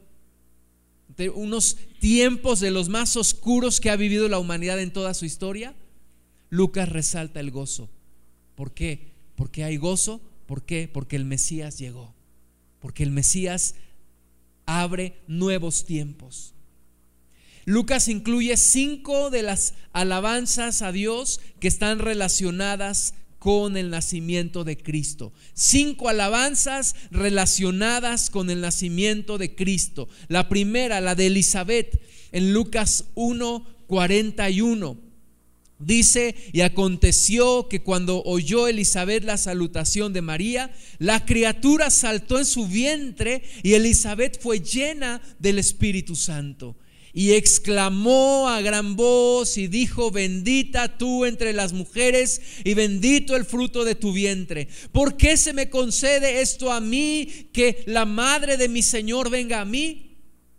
[1.34, 5.74] unos tiempos de los más oscuros que ha vivido la humanidad en toda su historia,
[6.48, 7.90] Lucas resalta el gozo.
[8.54, 9.08] ¿Por qué?
[9.34, 10.20] Porque hay gozo.
[10.46, 10.88] ¿Por qué?
[10.92, 12.14] Porque el Mesías llegó.
[12.78, 13.74] Porque el Mesías
[14.64, 16.54] abre nuevos tiempos.
[17.64, 24.76] Lucas incluye cinco de las alabanzas a Dios que están relacionadas con el nacimiento de
[24.76, 25.32] Cristo.
[25.54, 30.08] Cinco alabanzas relacionadas con el nacimiento de Cristo.
[30.28, 32.00] La primera, la de Elizabeth,
[32.32, 34.98] en Lucas 1, 41.
[35.78, 42.44] Dice, y aconteció que cuando oyó Elizabeth la salutación de María, la criatura saltó en
[42.44, 46.76] su vientre y Elizabeth fue llena del Espíritu Santo
[47.12, 53.44] y exclamó a gran voz y dijo, bendita tú entre las mujeres y bendito el
[53.44, 54.68] fruto de tu vientre.
[54.92, 59.60] ¿Por qué se me concede esto a mí, que la madre de mi Señor venga
[59.60, 60.04] a mí?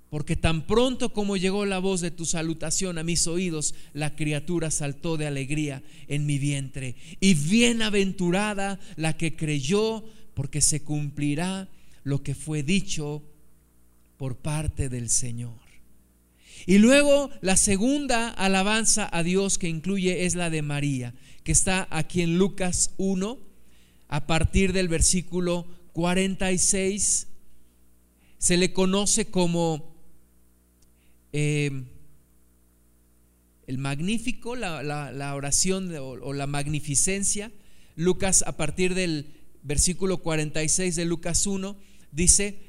[0.10, 4.72] Porque tan pronto como llegó la voz de tu salutación a mis oídos, la criatura
[4.72, 6.96] saltó de alegría en mi vientre.
[7.20, 11.70] Y bienaventurada la que creyó, porque se cumplirá
[12.04, 13.22] lo que fue dicho
[14.18, 15.69] por parte del Señor.
[16.70, 21.88] Y luego la segunda alabanza a Dios que incluye es la de María, que está
[21.90, 23.40] aquí en Lucas 1,
[24.08, 27.26] a partir del versículo 46.
[28.38, 29.96] Se le conoce como
[31.34, 31.72] eh,
[33.66, 37.52] el magnífico, la, oración o la magnificencia.
[37.96, 41.76] Lucas a partir del versículo 46 de Lucas 1
[42.12, 42.60] dice,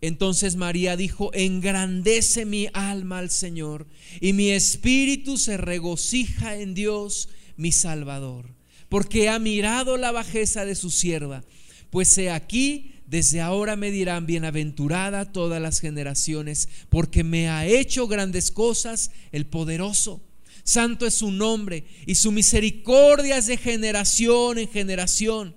[0.00, 3.86] entonces María dijo, engrandece mi alma al Señor
[4.20, 8.54] y mi espíritu se regocija en Dios mi Salvador,
[8.88, 11.42] porque ha mirado la bajeza de su sierva.
[11.90, 18.06] Pues he aquí, desde ahora me dirán bienaventurada todas las generaciones, porque me ha hecho
[18.06, 20.20] grandes cosas el poderoso.
[20.62, 25.56] Santo es su nombre y su misericordia es de generación en generación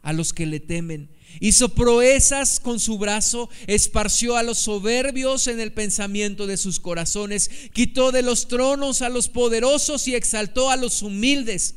[0.00, 5.60] a los que le temen Hizo proezas con su brazo, esparció a los soberbios en
[5.60, 10.76] el pensamiento de sus corazones, quitó de los tronos a los poderosos y exaltó a
[10.76, 11.76] los humildes.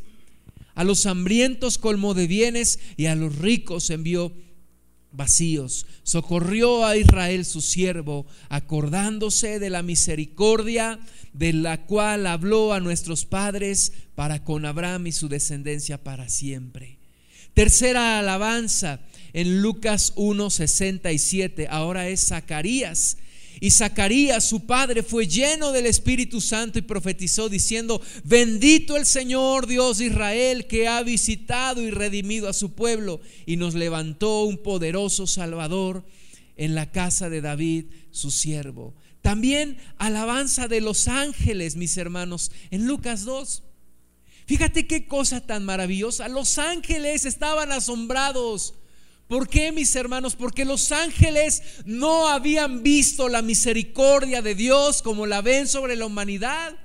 [0.76, 4.34] A los hambrientos colmó de bienes y a los ricos envió
[5.16, 5.86] vacíos.
[6.04, 11.00] Socorrió a Israel su siervo, acordándose de la misericordia
[11.34, 17.00] de la cual habló a nuestros padres para con Abraham y su descendencia para siempre.
[17.54, 19.00] Tercera alabanza
[19.36, 21.68] en Lucas 1:67.
[21.70, 23.18] Ahora es Zacarías.
[23.60, 29.68] Y Zacarías, su padre, fue lleno del Espíritu Santo y profetizó diciendo, bendito el Señor
[29.68, 34.58] Dios de Israel que ha visitado y redimido a su pueblo y nos levantó un
[34.58, 36.06] poderoso Salvador
[36.56, 38.94] en la casa de David, su siervo.
[39.22, 43.64] También alabanza de los ángeles, mis hermanos, en Lucas 2.
[44.46, 46.30] Fíjate qué cosa tan maravillosa.
[46.30, 48.76] Los ángeles estaban asombrados
[49.28, 50.36] ¿Por qué, mis hermanos?
[50.36, 56.06] Porque los ángeles no habían visto la misericordia de Dios como la ven sobre la
[56.06, 56.78] humanidad.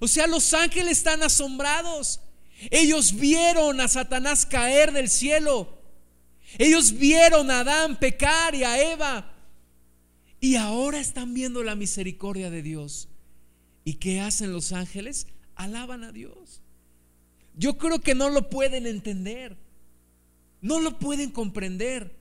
[0.00, 2.20] O sea, los ángeles están asombrados.
[2.70, 5.78] Ellos vieron a Satanás caer del cielo.
[6.58, 9.32] Ellos vieron a Adán pecar y a Eva.
[10.40, 13.08] Y ahora están viendo la misericordia de Dios.
[13.84, 15.26] ¿Y qué hacen los ángeles?
[15.54, 16.60] Alaban a Dios.
[17.56, 19.56] Yo creo que no lo pueden entender.
[20.60, 22.16] No lo pueden comprender,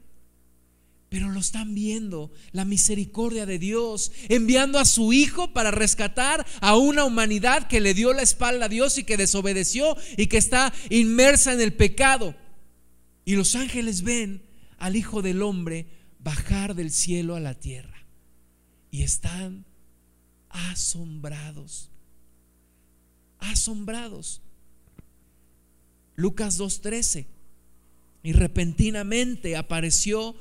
[1.09, 6.75] pero lo están viendo, la misericordia de Dios, enviando a su Hijo para rescatar a
[6.75, 10.73] una humanidad que le dio la espalda a Dios y que desobedeció y que está
[10.89, 12.35] inmersa en el pecado.
[13.25, 14.43] Y los ángeles ven
[14.77, 15.87] al Hijo del Hombre
[16.19, 18.05] bajar del cielo a la tierra
[18.91, 19.65] y están
[20.49, 21.89] asombrados,
[23.39, 24.41] asombrados.
[26.15, 27.36] Lucas 2.13
[28.27, 30.35] y repentinamente apareció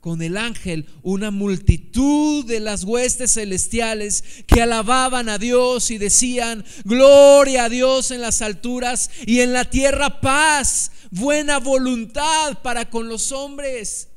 [0.00, 6.64] con el ángel una multitud de las huestes celestiales que alababan a Dios y decían,
[6.86, 13.10] gloria a Dios en las alturas y en la tierra paz, buena voluntad para con
[13.10, 14.08] los hombres.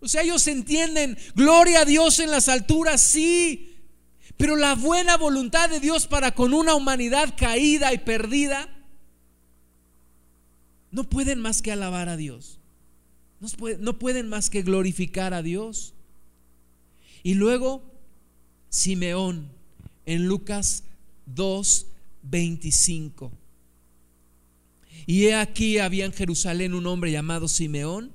[0.00, 3.78] O sea, ellos entienden, gloria a Dios en las alturas, sí,
[4.36, 8.75] pero la buena voluntad de Dios para con una humanidad caída y perdida
[10.96, 12.58] no pueden más que alabar a Dios.
[13.80, 15.92] no pueden más que glorificar a Dios.
[17.22, 17.82] Y luego
[18.70, 19.50] Simeón
[20.06, 20.84] en Lucas
[21.26, 21.86] 2,
[22.22, 23.30] 25.
[25.04, 28.10] Y he aquí había en Jerusalén un hombre llamado Simeón,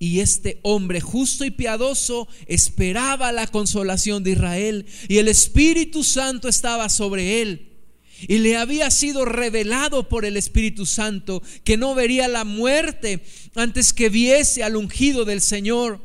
[0.00, 6.48] y este hombre justo y piadoso esperaba la consolación de Israel, y el Espíritu Santo
[6.48, 7.75] estaba sobre él.
[8.28, 13.22] Y le había sido revelado por el Espíritu Santo que no vería la muerte
[13.54, 16.00] antes que viese al ungido del Señor.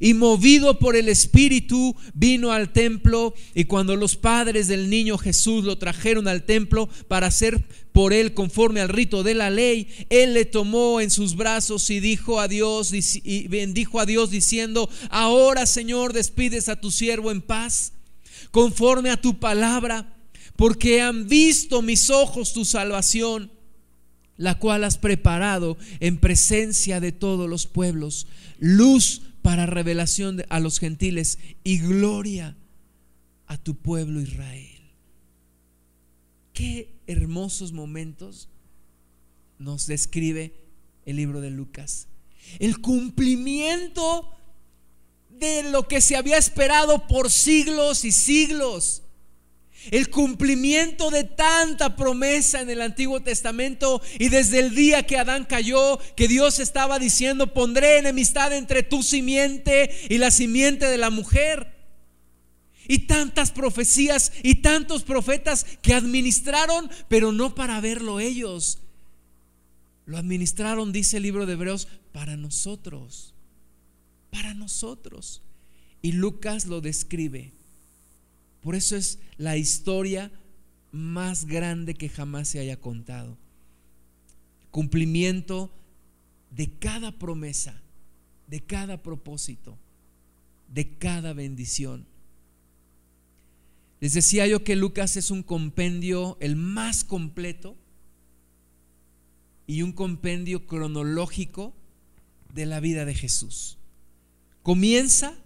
[0.00, 5.64] Y movido por el Espíritu vino al templo y cuando los padres del niño Jesús
[5.64, 10.34] lo trajeron al templo para hacer por él conforme al rito de la ley, él
[10.34, 15.64] le tomó en sus brazos y dijo a Dios y bendijo a Dios diciendo, ahora
[15.64, 17.92] Señor despides a tu siervo en paz,
[18.50, 20.17] conforme a tu palabra,
[20.58, 23.52] porque han visto mis ojos tu salvación
[24.36, 28.26] la cual has preparado en presencia de todos los pueblos,
[28.58, 32.56] luz para revelación a los gentiles y gloria
[33.46, 34.80] a tu pueblo Israel.
[36.52, 38.48] Qué hermosos momentos
[39.58, 40.60] nos describe
[41.06, 42.08] el libro de Lucas.
[42.58, 44.36] El cumplimiento
[45.30, 49.02] de lo que se había esperado por siglos y siglos
[49.90, 55.44] el cumplimiento de tanta promesa en el Antiguo Testamento y desde el día que Adán
[55.44, 61.10] cayó, que Dios estaba diciendo, pondré enemistad entre tu simiente y la simiente de la
[61.10, 61.76] mujer.
[62.90, 68.78] Y tantas profecías y tantos profetas que administraron, pero no para verlo ellos.
[70.06, 73.34] Lo administraron, dice el libro de Hebreos, para nosotros.
[74.30, 75.42] Para nosotros.
[76.00, 77.52] Y Lucas lo describe
[78.68, 80.30] por eso es la historia
[80.92, 83.38] más grande que jamás se haya contado.
[84.70, 85.70] Cumplimiento
[86.50, 87.80] de cada promesa,
[88.46, 89.78] de cada propósito,
[90.70, 92.04] de cada bendición.
[94.00, 97.74] Les decía yo que Lucas es un compendio el más completo
[99.66, 101.72] y un compendio cronológico
[102.52, 103.78] de la vida de Jesús.
[104.62, 105.38] Comienza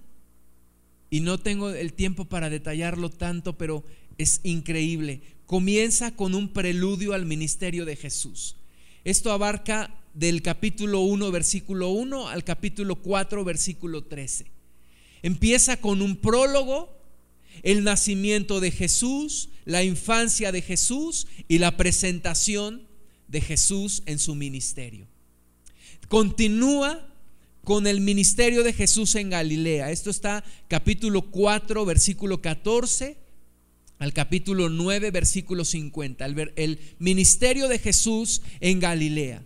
[1.12, 3.84] y no tengo el tiempo para detallarlo tanto, pero
[4.16, 5.20] es increíble.
[5.44, 8.56] Comienza con un preludio al ministerio de Jesús.
[9.04, 14.46] Esto abarca del capítulo 1, versículo 1 al capítulo 4, versículo 13.
[15.22, 16.88] Empieza con un prólogo,
[17.62, 22.88] el nacimiento de Jesús, la infancia de Jesús y la presentación
[23.28, 25.06] de Jesús en su ministerio.
[26.08, 27.11] Continúa
[27.64, 29.90] con el ministerio de Jesús en Galilea.
[29.90, 33.22] Esto está capítulo 4, versículo 14
[33.98, 36.24] al capítulo 9, versículo 50.
[36.26, 39.44] El, el, ministerio de Jesús en Galilea.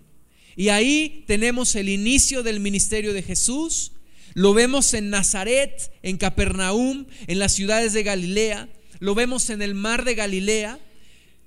[0.57, 3.93] Y ahí tenemos el inicio del ministerio de Jesús.
[4.33, 8.71] Lo vemos en Nazaret, en Capernaum, en las ciudades de Galilea.
[8.99, 10.81] Lo vemos en el mar de Galilea.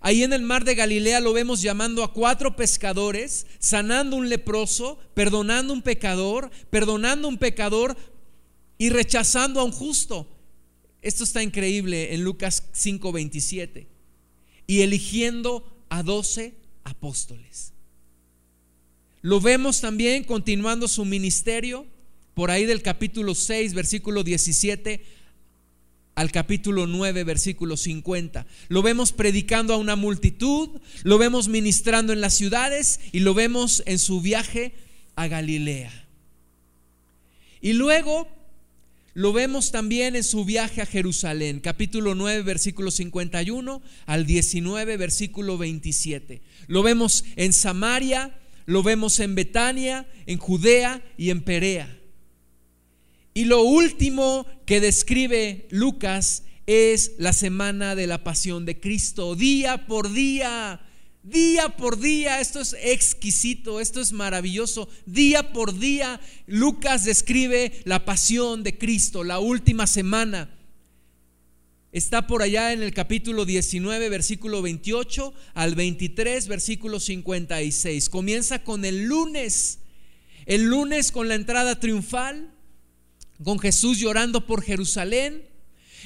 [0.01, 4.97] Ahí en el mar de Galilea lo vemos llamando a cuatro pescadores, sanando un leproso,
[5.13, 7.97] perdonando un pecador, perdonando un pecador
[8.77, 10.27] y rechazando a un justo.
[11.01, 13.87] Esto está increíble en Lucas 5:27.
[14.67, 17.73] Y eligiendo a doce apóstoles.
[19.21, 21.85] Lo vemos también continuando su ministerio
[22.35, 25.18] por ahí del capítulo 6, versículo 17
[26.19, 28.45] al capítulo 9, versículo 50.
[28.67, 33.83] Lo vemos predicando a una multitud, lo vemos ministrando en las ciudades y lo vemos
[33.85, 34.73] en su viaje
[35.15, 35.93] a Galilea.
[37.61, 38.27] Y luego
[39.13, 45.57] lo vemos también en su viaje a Jerusalén, capítulo 9, versículo 51 al 19, versículo
[45.57, 46.41] 27.
[46.67, 51.98] Lo vemos en Samaria, lo vemos en Betania, en Judea y en Perea.
[53.39, 59.87] Y lo último que describe Lucas es la semana de la pasión de Cristo, día
[59.87, 60.81] por día,
[61.23, 62.41] día por día.
[62.41, 64.89] Esto es exquisito, esto es maravilloso.
[65.05, 70.53] Día por día Lucas describe la pasión de Cristo, la última semana.
[71.93, 78.09] Está por allá en el capítulo 19, versículo 28 al 23, versículo 56.
[78.09, 79.79] Comienza con el lunes.
[80.45, 82.58] El lunes con la entrada triunfal
[83.43, 85.47] con Jesús llorando por Jerusalén.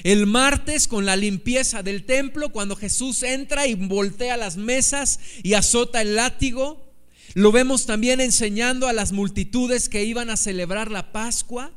[0.02, 5.54] El martes con la limpieza del templo, cuando Jesús entra y voltea las mesas y
[5.54, 6.92] azota el látigo.
[7.34, 11.72] Lo vemos también enseñando a las multitudes que iban a celebrar la Pascua.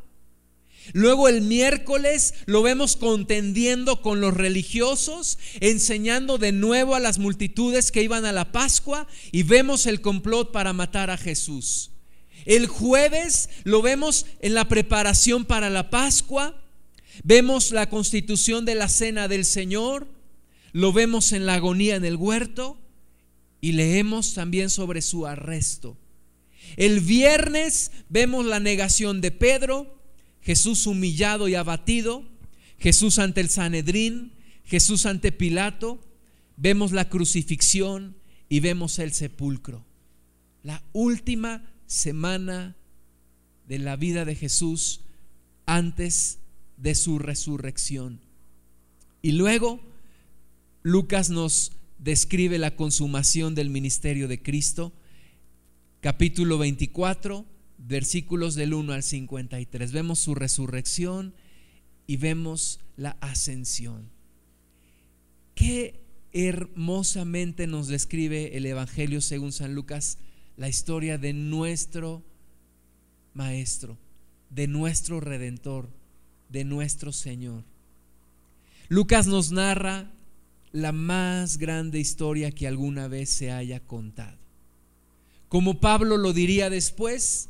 [0.94, 7.92] Luego el miércoles lo vemos contendiendo con los religiosos, enseñando de nuevo a las multitudes
[7.92, 11.92] que iban a la Pascua y vemos el complot para matar a Jesús.
[12.48, 16.64] El jueves lo vemos en la preparación para la Pascua,
[17.26, 20.08] vemos la constitución de la cena del Señor,
[20.72, 22.80] lo vemos en la agonía en el huerto
[23.60, 25.98] y leemos también sobre su arresto.
[26.78, 30.02] El viernes vemos la negación de Pedro,
[30.40, 32.24] Jesús humillado y abatido,
[32.80, 34.32] Jesús ante el Sanedrín,
[34.64, 36.00] Jesús ante Pilato,
[36.56, 38.16] vemos la crucifixión
[38.48, 39.84] y vemos el sepulcro.
[40.64, 42.76] La última semana
[43.68, 45.02] de la vida de Jesús
[45.66, 46.40] antes
[46.78, 48.20] de su resurrección.
[49.22, 49.80] Y luego
[50.84, 54.94] Lucas nos describe la consumación del ministerio de Cristo,
[56.00, 57.46] capítulo 24,
[57.78, 59.92] versículos del 1 al 53.
[59.92, 61.34] Vemos su resurrección
[62.06, 64.10] y vemos la ascensión.
[65.56, 66.00] Qué
[66.32, 70.20] hermosamente nos describe el Evangelio según San Lucas
[70.58, 72.24] la historia de nuestro
[73.34, 73.98] Maestro,
[74.50, 75.90] de nuestro Redentor,
[76.50, 77.64] de nuestro Señor.
[78.90, 80.12] Lucas nos narra
[80.72, 84.38] la más grande historia que alguna vez se haya contado.
[85.50, 87.50] Como Pablo lo diría después,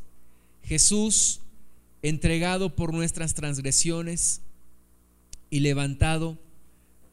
[0.63, 1.39] Jesús,
[2.01, 4.41] entregado por nuestras transgresiones
[5.49, 6.37] y levantado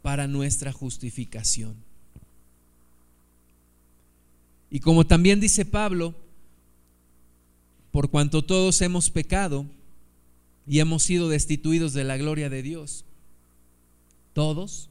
[0.02, 1.76] para nuestra justificación.
[4.74, 6.16] Y como también dice Pablo,
[7.92, 9.66] por cuanto todos hemos pecado
[10.66, 13.04] y hemos sido destituidos de la gloria de Dios,
[14.32, 14.90] todos,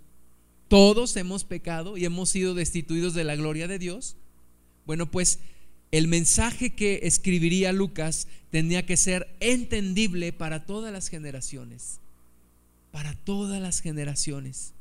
[0.69, 4.15] todos hemos pecado y hemos sido destituidos de la gloria de Dios.
[4.85, 5.39] Bueno, pues
[5.91, 11.99] el mensaje que escribiría Lucas tenía que ser entendible para todas las generaciones,
[12.93, 14.71] para todas las generaciones.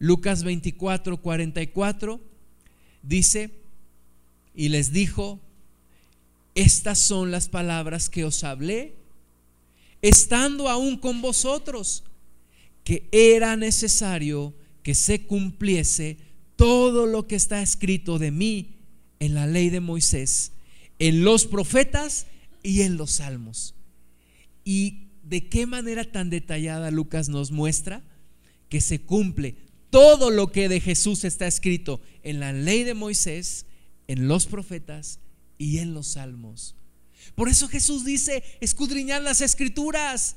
[0.00, 2.31] Lucas 24, 44
[3.02, 3.50] dice,
[4.54, 5.40] y les dijo,
[6.54, 8.94] estas son las palabras que os hablé,
[10.02, 12.04] estando aún con vosotros,
[12.84, 16.18] que era necesario que se cumpliese
[16.56, 18.76] todo lo que está escrito de mí
[19.20, 20.52] en la ley de Moisés,
[20.98, 22.26] en los profetas
[22.62, 23.74] y en los salmos.
[24.64, 28.02] Y de qué manera tan detallada Lucas nos muestra
[28.68, 29.56] que se cumple
[29.92, 33.66] todo lo que de Jesús está escrito en la ley de Moisés,
[34.08, 35.18] en los profetas
[35.58, 36.74] y en los salmos.
[37.34, 40.36] Por eso Jesús dice, escudriñad las escrituras.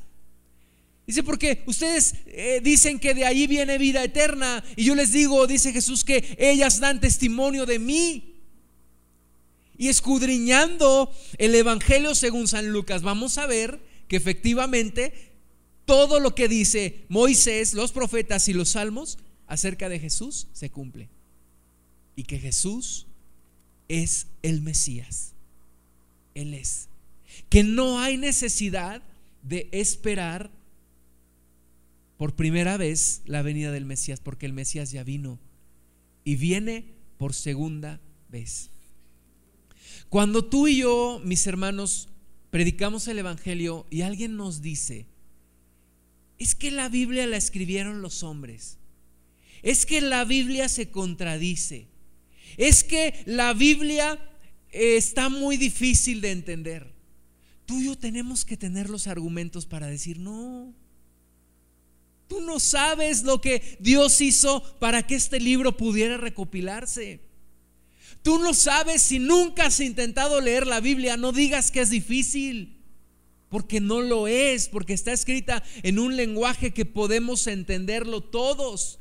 [1.08, 4.62] Dice, porque ustedes eh, dicen que de ahí viene vida eterna.
[4.76, 8.36] Y yo les digo, dice Jesús, que ellas dan testimonio de mí.
[9.78, 13.80] Y escudriñando el Evangelio según San Lucas, vamos a ver
[14.10, 15.32] que efectivamente
[15.86, 19.18] todo lo que dice Moisés, los profetas y los salmos
[19.48, 21.10] acerca de Jesús se cumple.
[22.16, 23.08] Y que Jesús
[23.88, 25.34] es el Mesías.
[26.34, 26.88] Él es.
[27.50, 29.02] Que no hay necesidad
[29.44, 30.52] de esperar
[32.18, 35.40] por primera vez la venida del Mesías, porque el Mesías ya vino
[36.24, 36.86] y viene
[37.18, 38.70] por segunda vez.
[40.10, 42.08] Cuando tú y yo, mis hermanos,
[42.52, 45.08] predicamos el Evangelio y alguien nos dice,
[46.38, 48.78] es que la Biblia la escribieron los hombres
[49.66, 51.88] es que la Biblia se contradice.
[52.56, 54.20] Es que la Biblia
[54.70, 56.94] eh, está muy difícil de entender.
[57.66, 60.72] Tú y yo tenemos que tener los argumentos para decir, no,
[62.28, 67.22] tú no sabes lo que Dios hizo para que este libro pudiera recopilarse.
[68.22, 72.84] Tú no sabes si nunca has intentado leer la Biblia, no digas que es difícil,
[73.50, 79.00] porque no lo es, porque está escrita en un lenguaje que podemos entenderlo todos.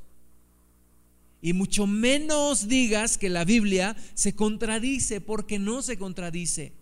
[1.44, 6.72] Y mucho menos digas que la Biblia se contradice, porque no se contradice.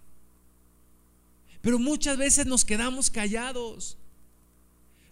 [1.61, 3.99] Pero muchas veces nos quedamos callados.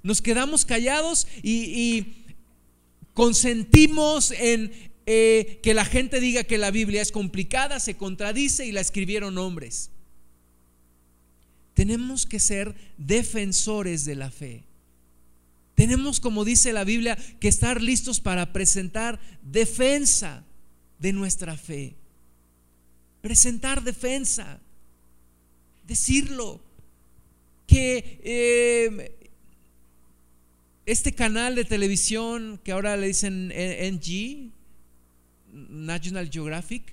[0.05, 2.27] Nos quedamos callados y,
[3.13, 4.73] consentimos en
[5.07, 9.37] eh, que la gente diga que la Biblia es complicada, se contradice y la escribieron
[9.37, 9.91] hombres.
[11.75, 14.70] Tenemos que ser defensores de la fe.
[15.81, 20.45] Tenemos, como dice la Biblia, que estar listos para presentar defensa
[20.99, 21.97] de nuestra fe.
[23.23, 24.61] Presentar defensa.
[25.87, 26.61] Decirlo.
[27.67, 29.31] Que eh,
[30.85, 34.53] este canal de televisión que ahora le dicen NG,
[35.51, 36.93] National Geographic,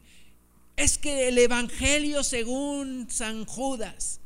[0.78, 4.22] es que el Evangelio según San Judas,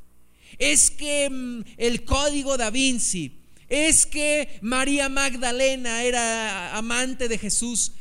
[0.60, 3.41] es que mm, el código da Vinci,
[3.72, 7.94] es que María Magdalena era amante de Jesús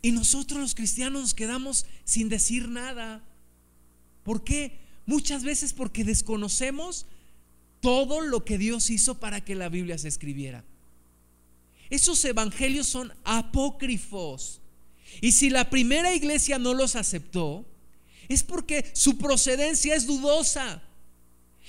[0.00, 3.22] y nosotros los cristianos nos quedamos sin decir nada.
[4.22, 4.78] ¿Por qué?
[5.04, 7.04] Muchas veces porque desconocemos
[7.80, 10.64] todo lo que Dios hizo para que la Biblia se escribiera.
[11.90, 14.62] Esos evangelios son apócrifos.
[15.20, 17.66] Y si la primera iglesia no los aceptó,
[18.30, 20.82] es porque su procedencia es dudosa.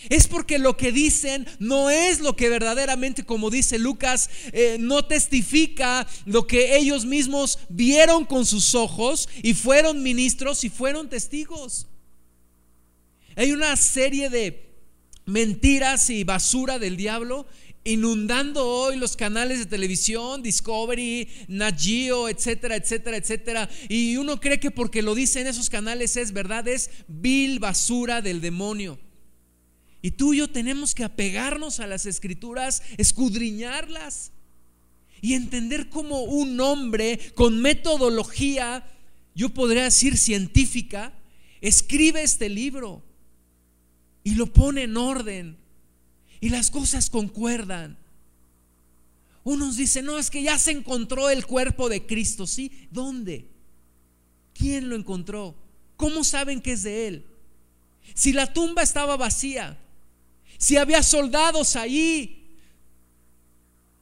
[0.07, 5.03] Es porque lo que dicen no es lo que verdaderamente, como dice Lucas, eh, no
[5.05, 11.87] testifica lo que ellos mismos vieron con sus ojos y fueron ministros y fueron testigos.
[13.35, 14.69] Hay una serie de
[15.25, 17.45] mentiras y basura del diablo
[17.83, 23.69] inundando hoy los canales de televisión, Discovery, Nagio, etcétera, etcétera, etcétera.
[23.87, 28.41] Y uno cree que porque lo dicen esos canales es verdad, es vil basura del
[28.41, 28.99] demonio.
[30.01, 34.31] Y tú y yo tenemos que apegarnos a las escrituras, escudriñarlas
[35.21, 38.85] y entender cómo un hombre con metodología,
[39.35, 41.13] yo podría decir científica,
[41.59, 43.03] escribe este libro
[44.23, 45.57] y lo pone en orden
[46.39, 47.97] y las cosas concuerdan.
[49.43, 52.87] Unos dicen, no, es que ya se encontró el cuerpo de Cristo, ¿sí?
[52.91, 53.49] ¿Dónde?
[54.53, 55.55] ¿Quién lo encontró?
[55.97, 57.25] ¿Cómo saben que es de Él?
[58.13, 59.77] Si la tumba estaba vacía,
[60.59, 62.45] si había soldados ahí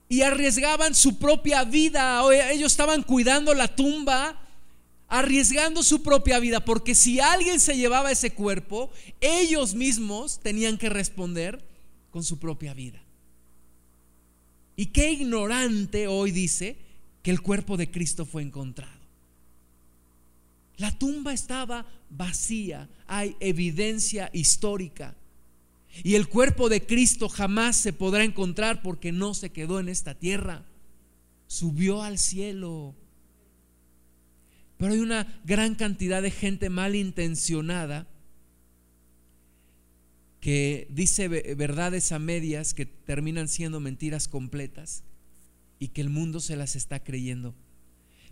[0.09, 2.19] y arriesgaban su propia vida,
[2.51, 4.41] ellos estaban cuidando la tumba,
[5.07, 8.89] arriesgando su propia vida, porque si alguien se llevaba ese cuerpo,
[9.21, 11.63] ellos mismos tenían que responder
[12.09, 12.99] con su propia vida.
[14.75, 16.75] Y qué ignorante hoy dice
[17.21, 18.97] que el cuerpo de Cristo fue encontrado.
[20.77, 25.15] La tumba estaba vacía, hay evidencia histórica
[26.03, 30.15] y el cuerpo de Cristo jamás se podrá encontrar porque no se quedó en esta
[30.15, 30.65] tierra.
[31.47, 32.95] Subió al cielo.
[34.77, 38.07] Pero hay una gran cantidad de gente malintencionada
[40.39, 45.03] que dice verdades a medias que terminan siendo mentiras completas
[45.79, 47.55] y que el mundo se las está creyendo.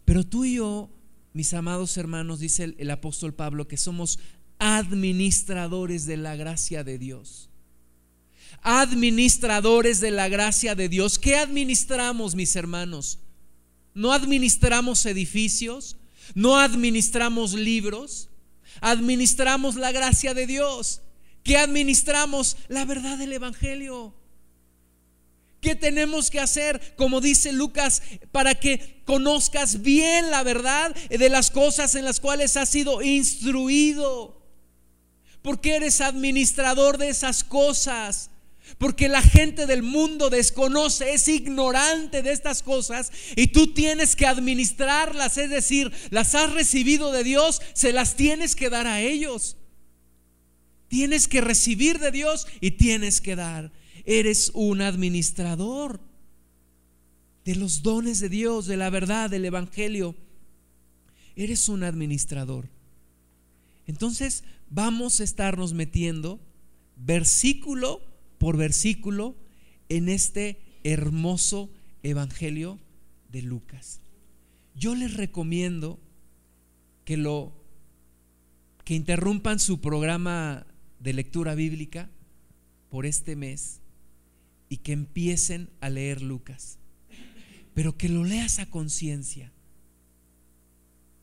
[0.05, 0.91] Pero tú y yo,
[1.33, 4.19] mis amados hermanos, dice el, el apóstol Pablo, que somos
[4.73, 7.49] administradores de la gracia de Dios
[8.67, 11.19] administradores de la gracia de Dios.
[11.19, 13.19] ¿Qué administramos, mis hermanos?
[13.93, 15.97] No administramos edificios,
[16.33, 18.29] no administramos libros,
[18.81, 21.01] administramos la gracia de Dios.
[21.43, 22.57] ¿Qué administramos?
[22.67, 24.15] La verdad del Evangelio.
[25.61, 26.95] ¿Qué tenemos que hacer?
[26.95, 28.01] Como dice Lucas,
[28.31, 34.44] para que conozcas bien la verdad de las cosas en las cuales has sido instruido.
[35.45, 38.31] Porque eres administrador de esas cosas.
[38.79, 44.25] Porque la gente del mundo desconoce, es ignorante de estas cosas y tú tienes que
[44.25, 49.55] administrarlas, es decir, las has recibido de Dios, se las tienes que dar a ellos.
[50.87, 53.71] Tienes que recibir de Dios y tienes que dar.
[54.03, 55.99] Eres un administrador
[57.45, 60.15] de los dones de Dios, de la verdad, del Evangelio.
[61.35, 62.67] Eres un administrador.
[63.85, 66.39] Entonces vamos a estarnos metiendo
[66.95, 68.01] versículo
[68.37, 69.35] por versículo
[69.89, 71.71] en este hermoso
[72.03, 72.79] Evangelio
[73.31, 74.01] de Lucas.
[74.75, 75.99] Yo les recomiendo
[77.03, 77.53] que lo
[78.83, 80.67] que interrumpan su programa
[80.99, 82.09] de lectura bíblica
[82.89, 83.81] por este mes
[84.69, 86.77] y que empiecen a leer Lucas.
[87.73, 89.51] Pero que lo leas a conciencia.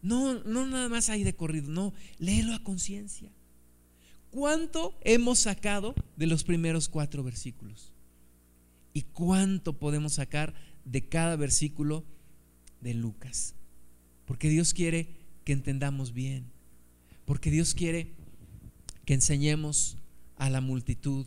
[0.03, 3.31] No, no nada más ahí de corrido, no, léelo a conciencia.
[4.31, 7.93] ¿Cuánto hemos sacado de los primeros cuatro versículos?
[8.95, 12.05] ¿Y cuánto podemos sacar de cada versículo
[12.81, 13.55] de Lucas?
[14.27, 15.09] Porque Dios quiere
[15.45, 16.47] que entendamos bien.
[17.25, 18.13] Porque Dios quiere
[19.05, 19.97] que enseñemos
[20.37, 21.27] a la multitud.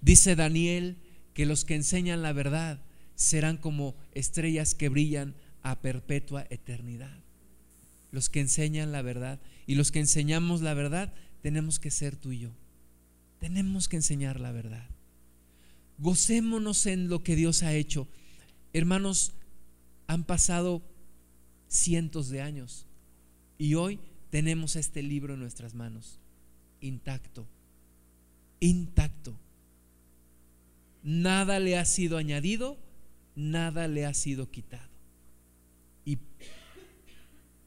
[0.00, 0.96] Dice Daniel
[1.34, 2.80] que los que enseñan la verdad
[3.14, 7.25] serán como estrellas que brillan a perpetua eternidad.
[8.16, 11.12] Los que enseñan la verdad y los que enseñamos la verdad
[11.42, 12.50] tenemos que ser tú y yo.
[13.40, 14.88] Tenemos que enseñar la verdad.
[15.98, 18.08] Gocémonos en lo que Dios ha hecho.
[18.72, 19.34] Hermanos,
[20.06, 20.80] han pasado
[21.68, 22.86] cientos de años
[23.58, 24.00] y hoy
[24.30, 26.18] tenemos este libro en nuestras manos,
[26.80, 27.46] intacto,
[28.60, 29.36] intacto.
[31.02, 32.78] Nada le ha sido añadido,
[33.34, 34.88] nada le ha sido quitado.
[36.06, 36.16] Y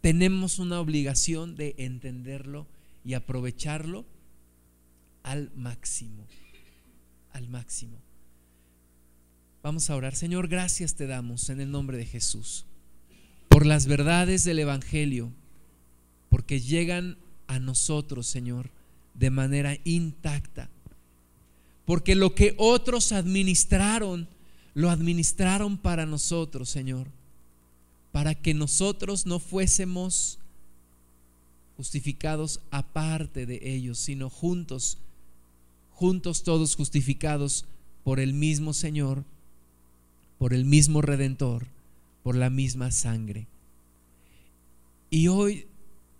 [0.02, 2.68] tenemos una obligación de entenderlo
[3.04, 4.06] y aprovecharlo
[5.24, 6.28] al máximo,
[7.32, 7.98] al máximo.
[9.62, 10.16] Vamos a orar.
[10.16, 12.66] Señor, gracias te damos en el nombre de Jesús
[13.50, 15.34] por las verdades del Evangelio,
[16.30, 18.72] porque llegan a nosotros, Señor,
[19.16, 20.70] de manera intacta.
[21.84, 24.30] Porque lo que otros administraron,
[24.76, 27.08] lo administraron para nosotros, Señor.
[28.20, 30.40] Para que nosotros no fuésemos
[31.78, 34.98] justificados aparte de ellos, sino juntos,
[35.94, 37.64] juntos todos justificados
[38.04, 39.24] por el mismo Señor,
[40.38, 41.68] por el mismo Redentor,
[42.22, 43.48] por la misma sangre.
[45.10, 45.68] Y hoy,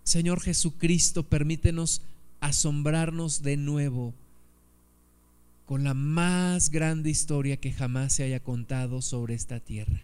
[0.02, 2.00] Señor Jesucristo, permítenos
[2.40, 4.14] asombrarnos de nuevo
[5.66, 10.02] con la más grande historia que jamás se haya contado sobre esta tierra,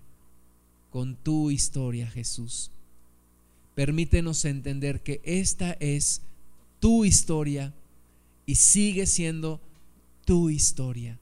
[0.96, 2.70] con tu historia, Jesús.
[3.74, 6.22] Permítenos entender que esta es
[6.80, 7.74] tu historia
[8.46, 9.60] y sigue siendo
[10.24, 11.18] tu historia.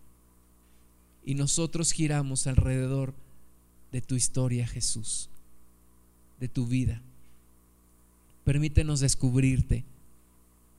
[1.24, 3.14] Y nosotros giramos alrededor
[3.90, 5.28] de tu historia, Jesús,
[6.38, 7.02] de tu vida.
[8.44, 9.82] Permítenos descubrirte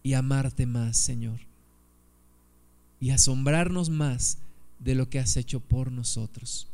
[0.03, 1.41] y amarte más, Señor.
[3.01, 4.37] Y asombrarnos más
[4.79, 6.69] de lo que has hecho por nosotros.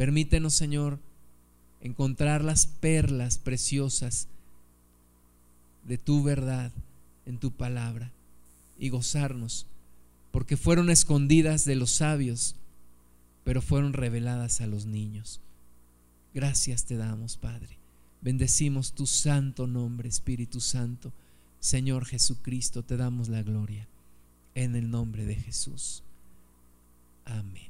[0.00, 0.98] Permítenos, Señor,
[1.82, 4.28] encontrar las perlas preciosas
[5.86, 6.72] de tu verdad
[7.26, 8.10] en tu palabra
[8.78, 9.66] y gozarnos,
[10.32, 12.56] porque fueron escondidas de los sabios,
[13.44, 15.38] pero fueron reveladas a los niños.
[16.32, 17.76] Gracias te damos, Padre.
[18.22, 21.12] Bendecimos tu santo nombre, Espíritu Santo.
[21.58, 23.86] Señor Jesucristo, te damos la gloria
[24.54, 26.02] en el nombre de Jesús.
[27.26, 27.69] Amén.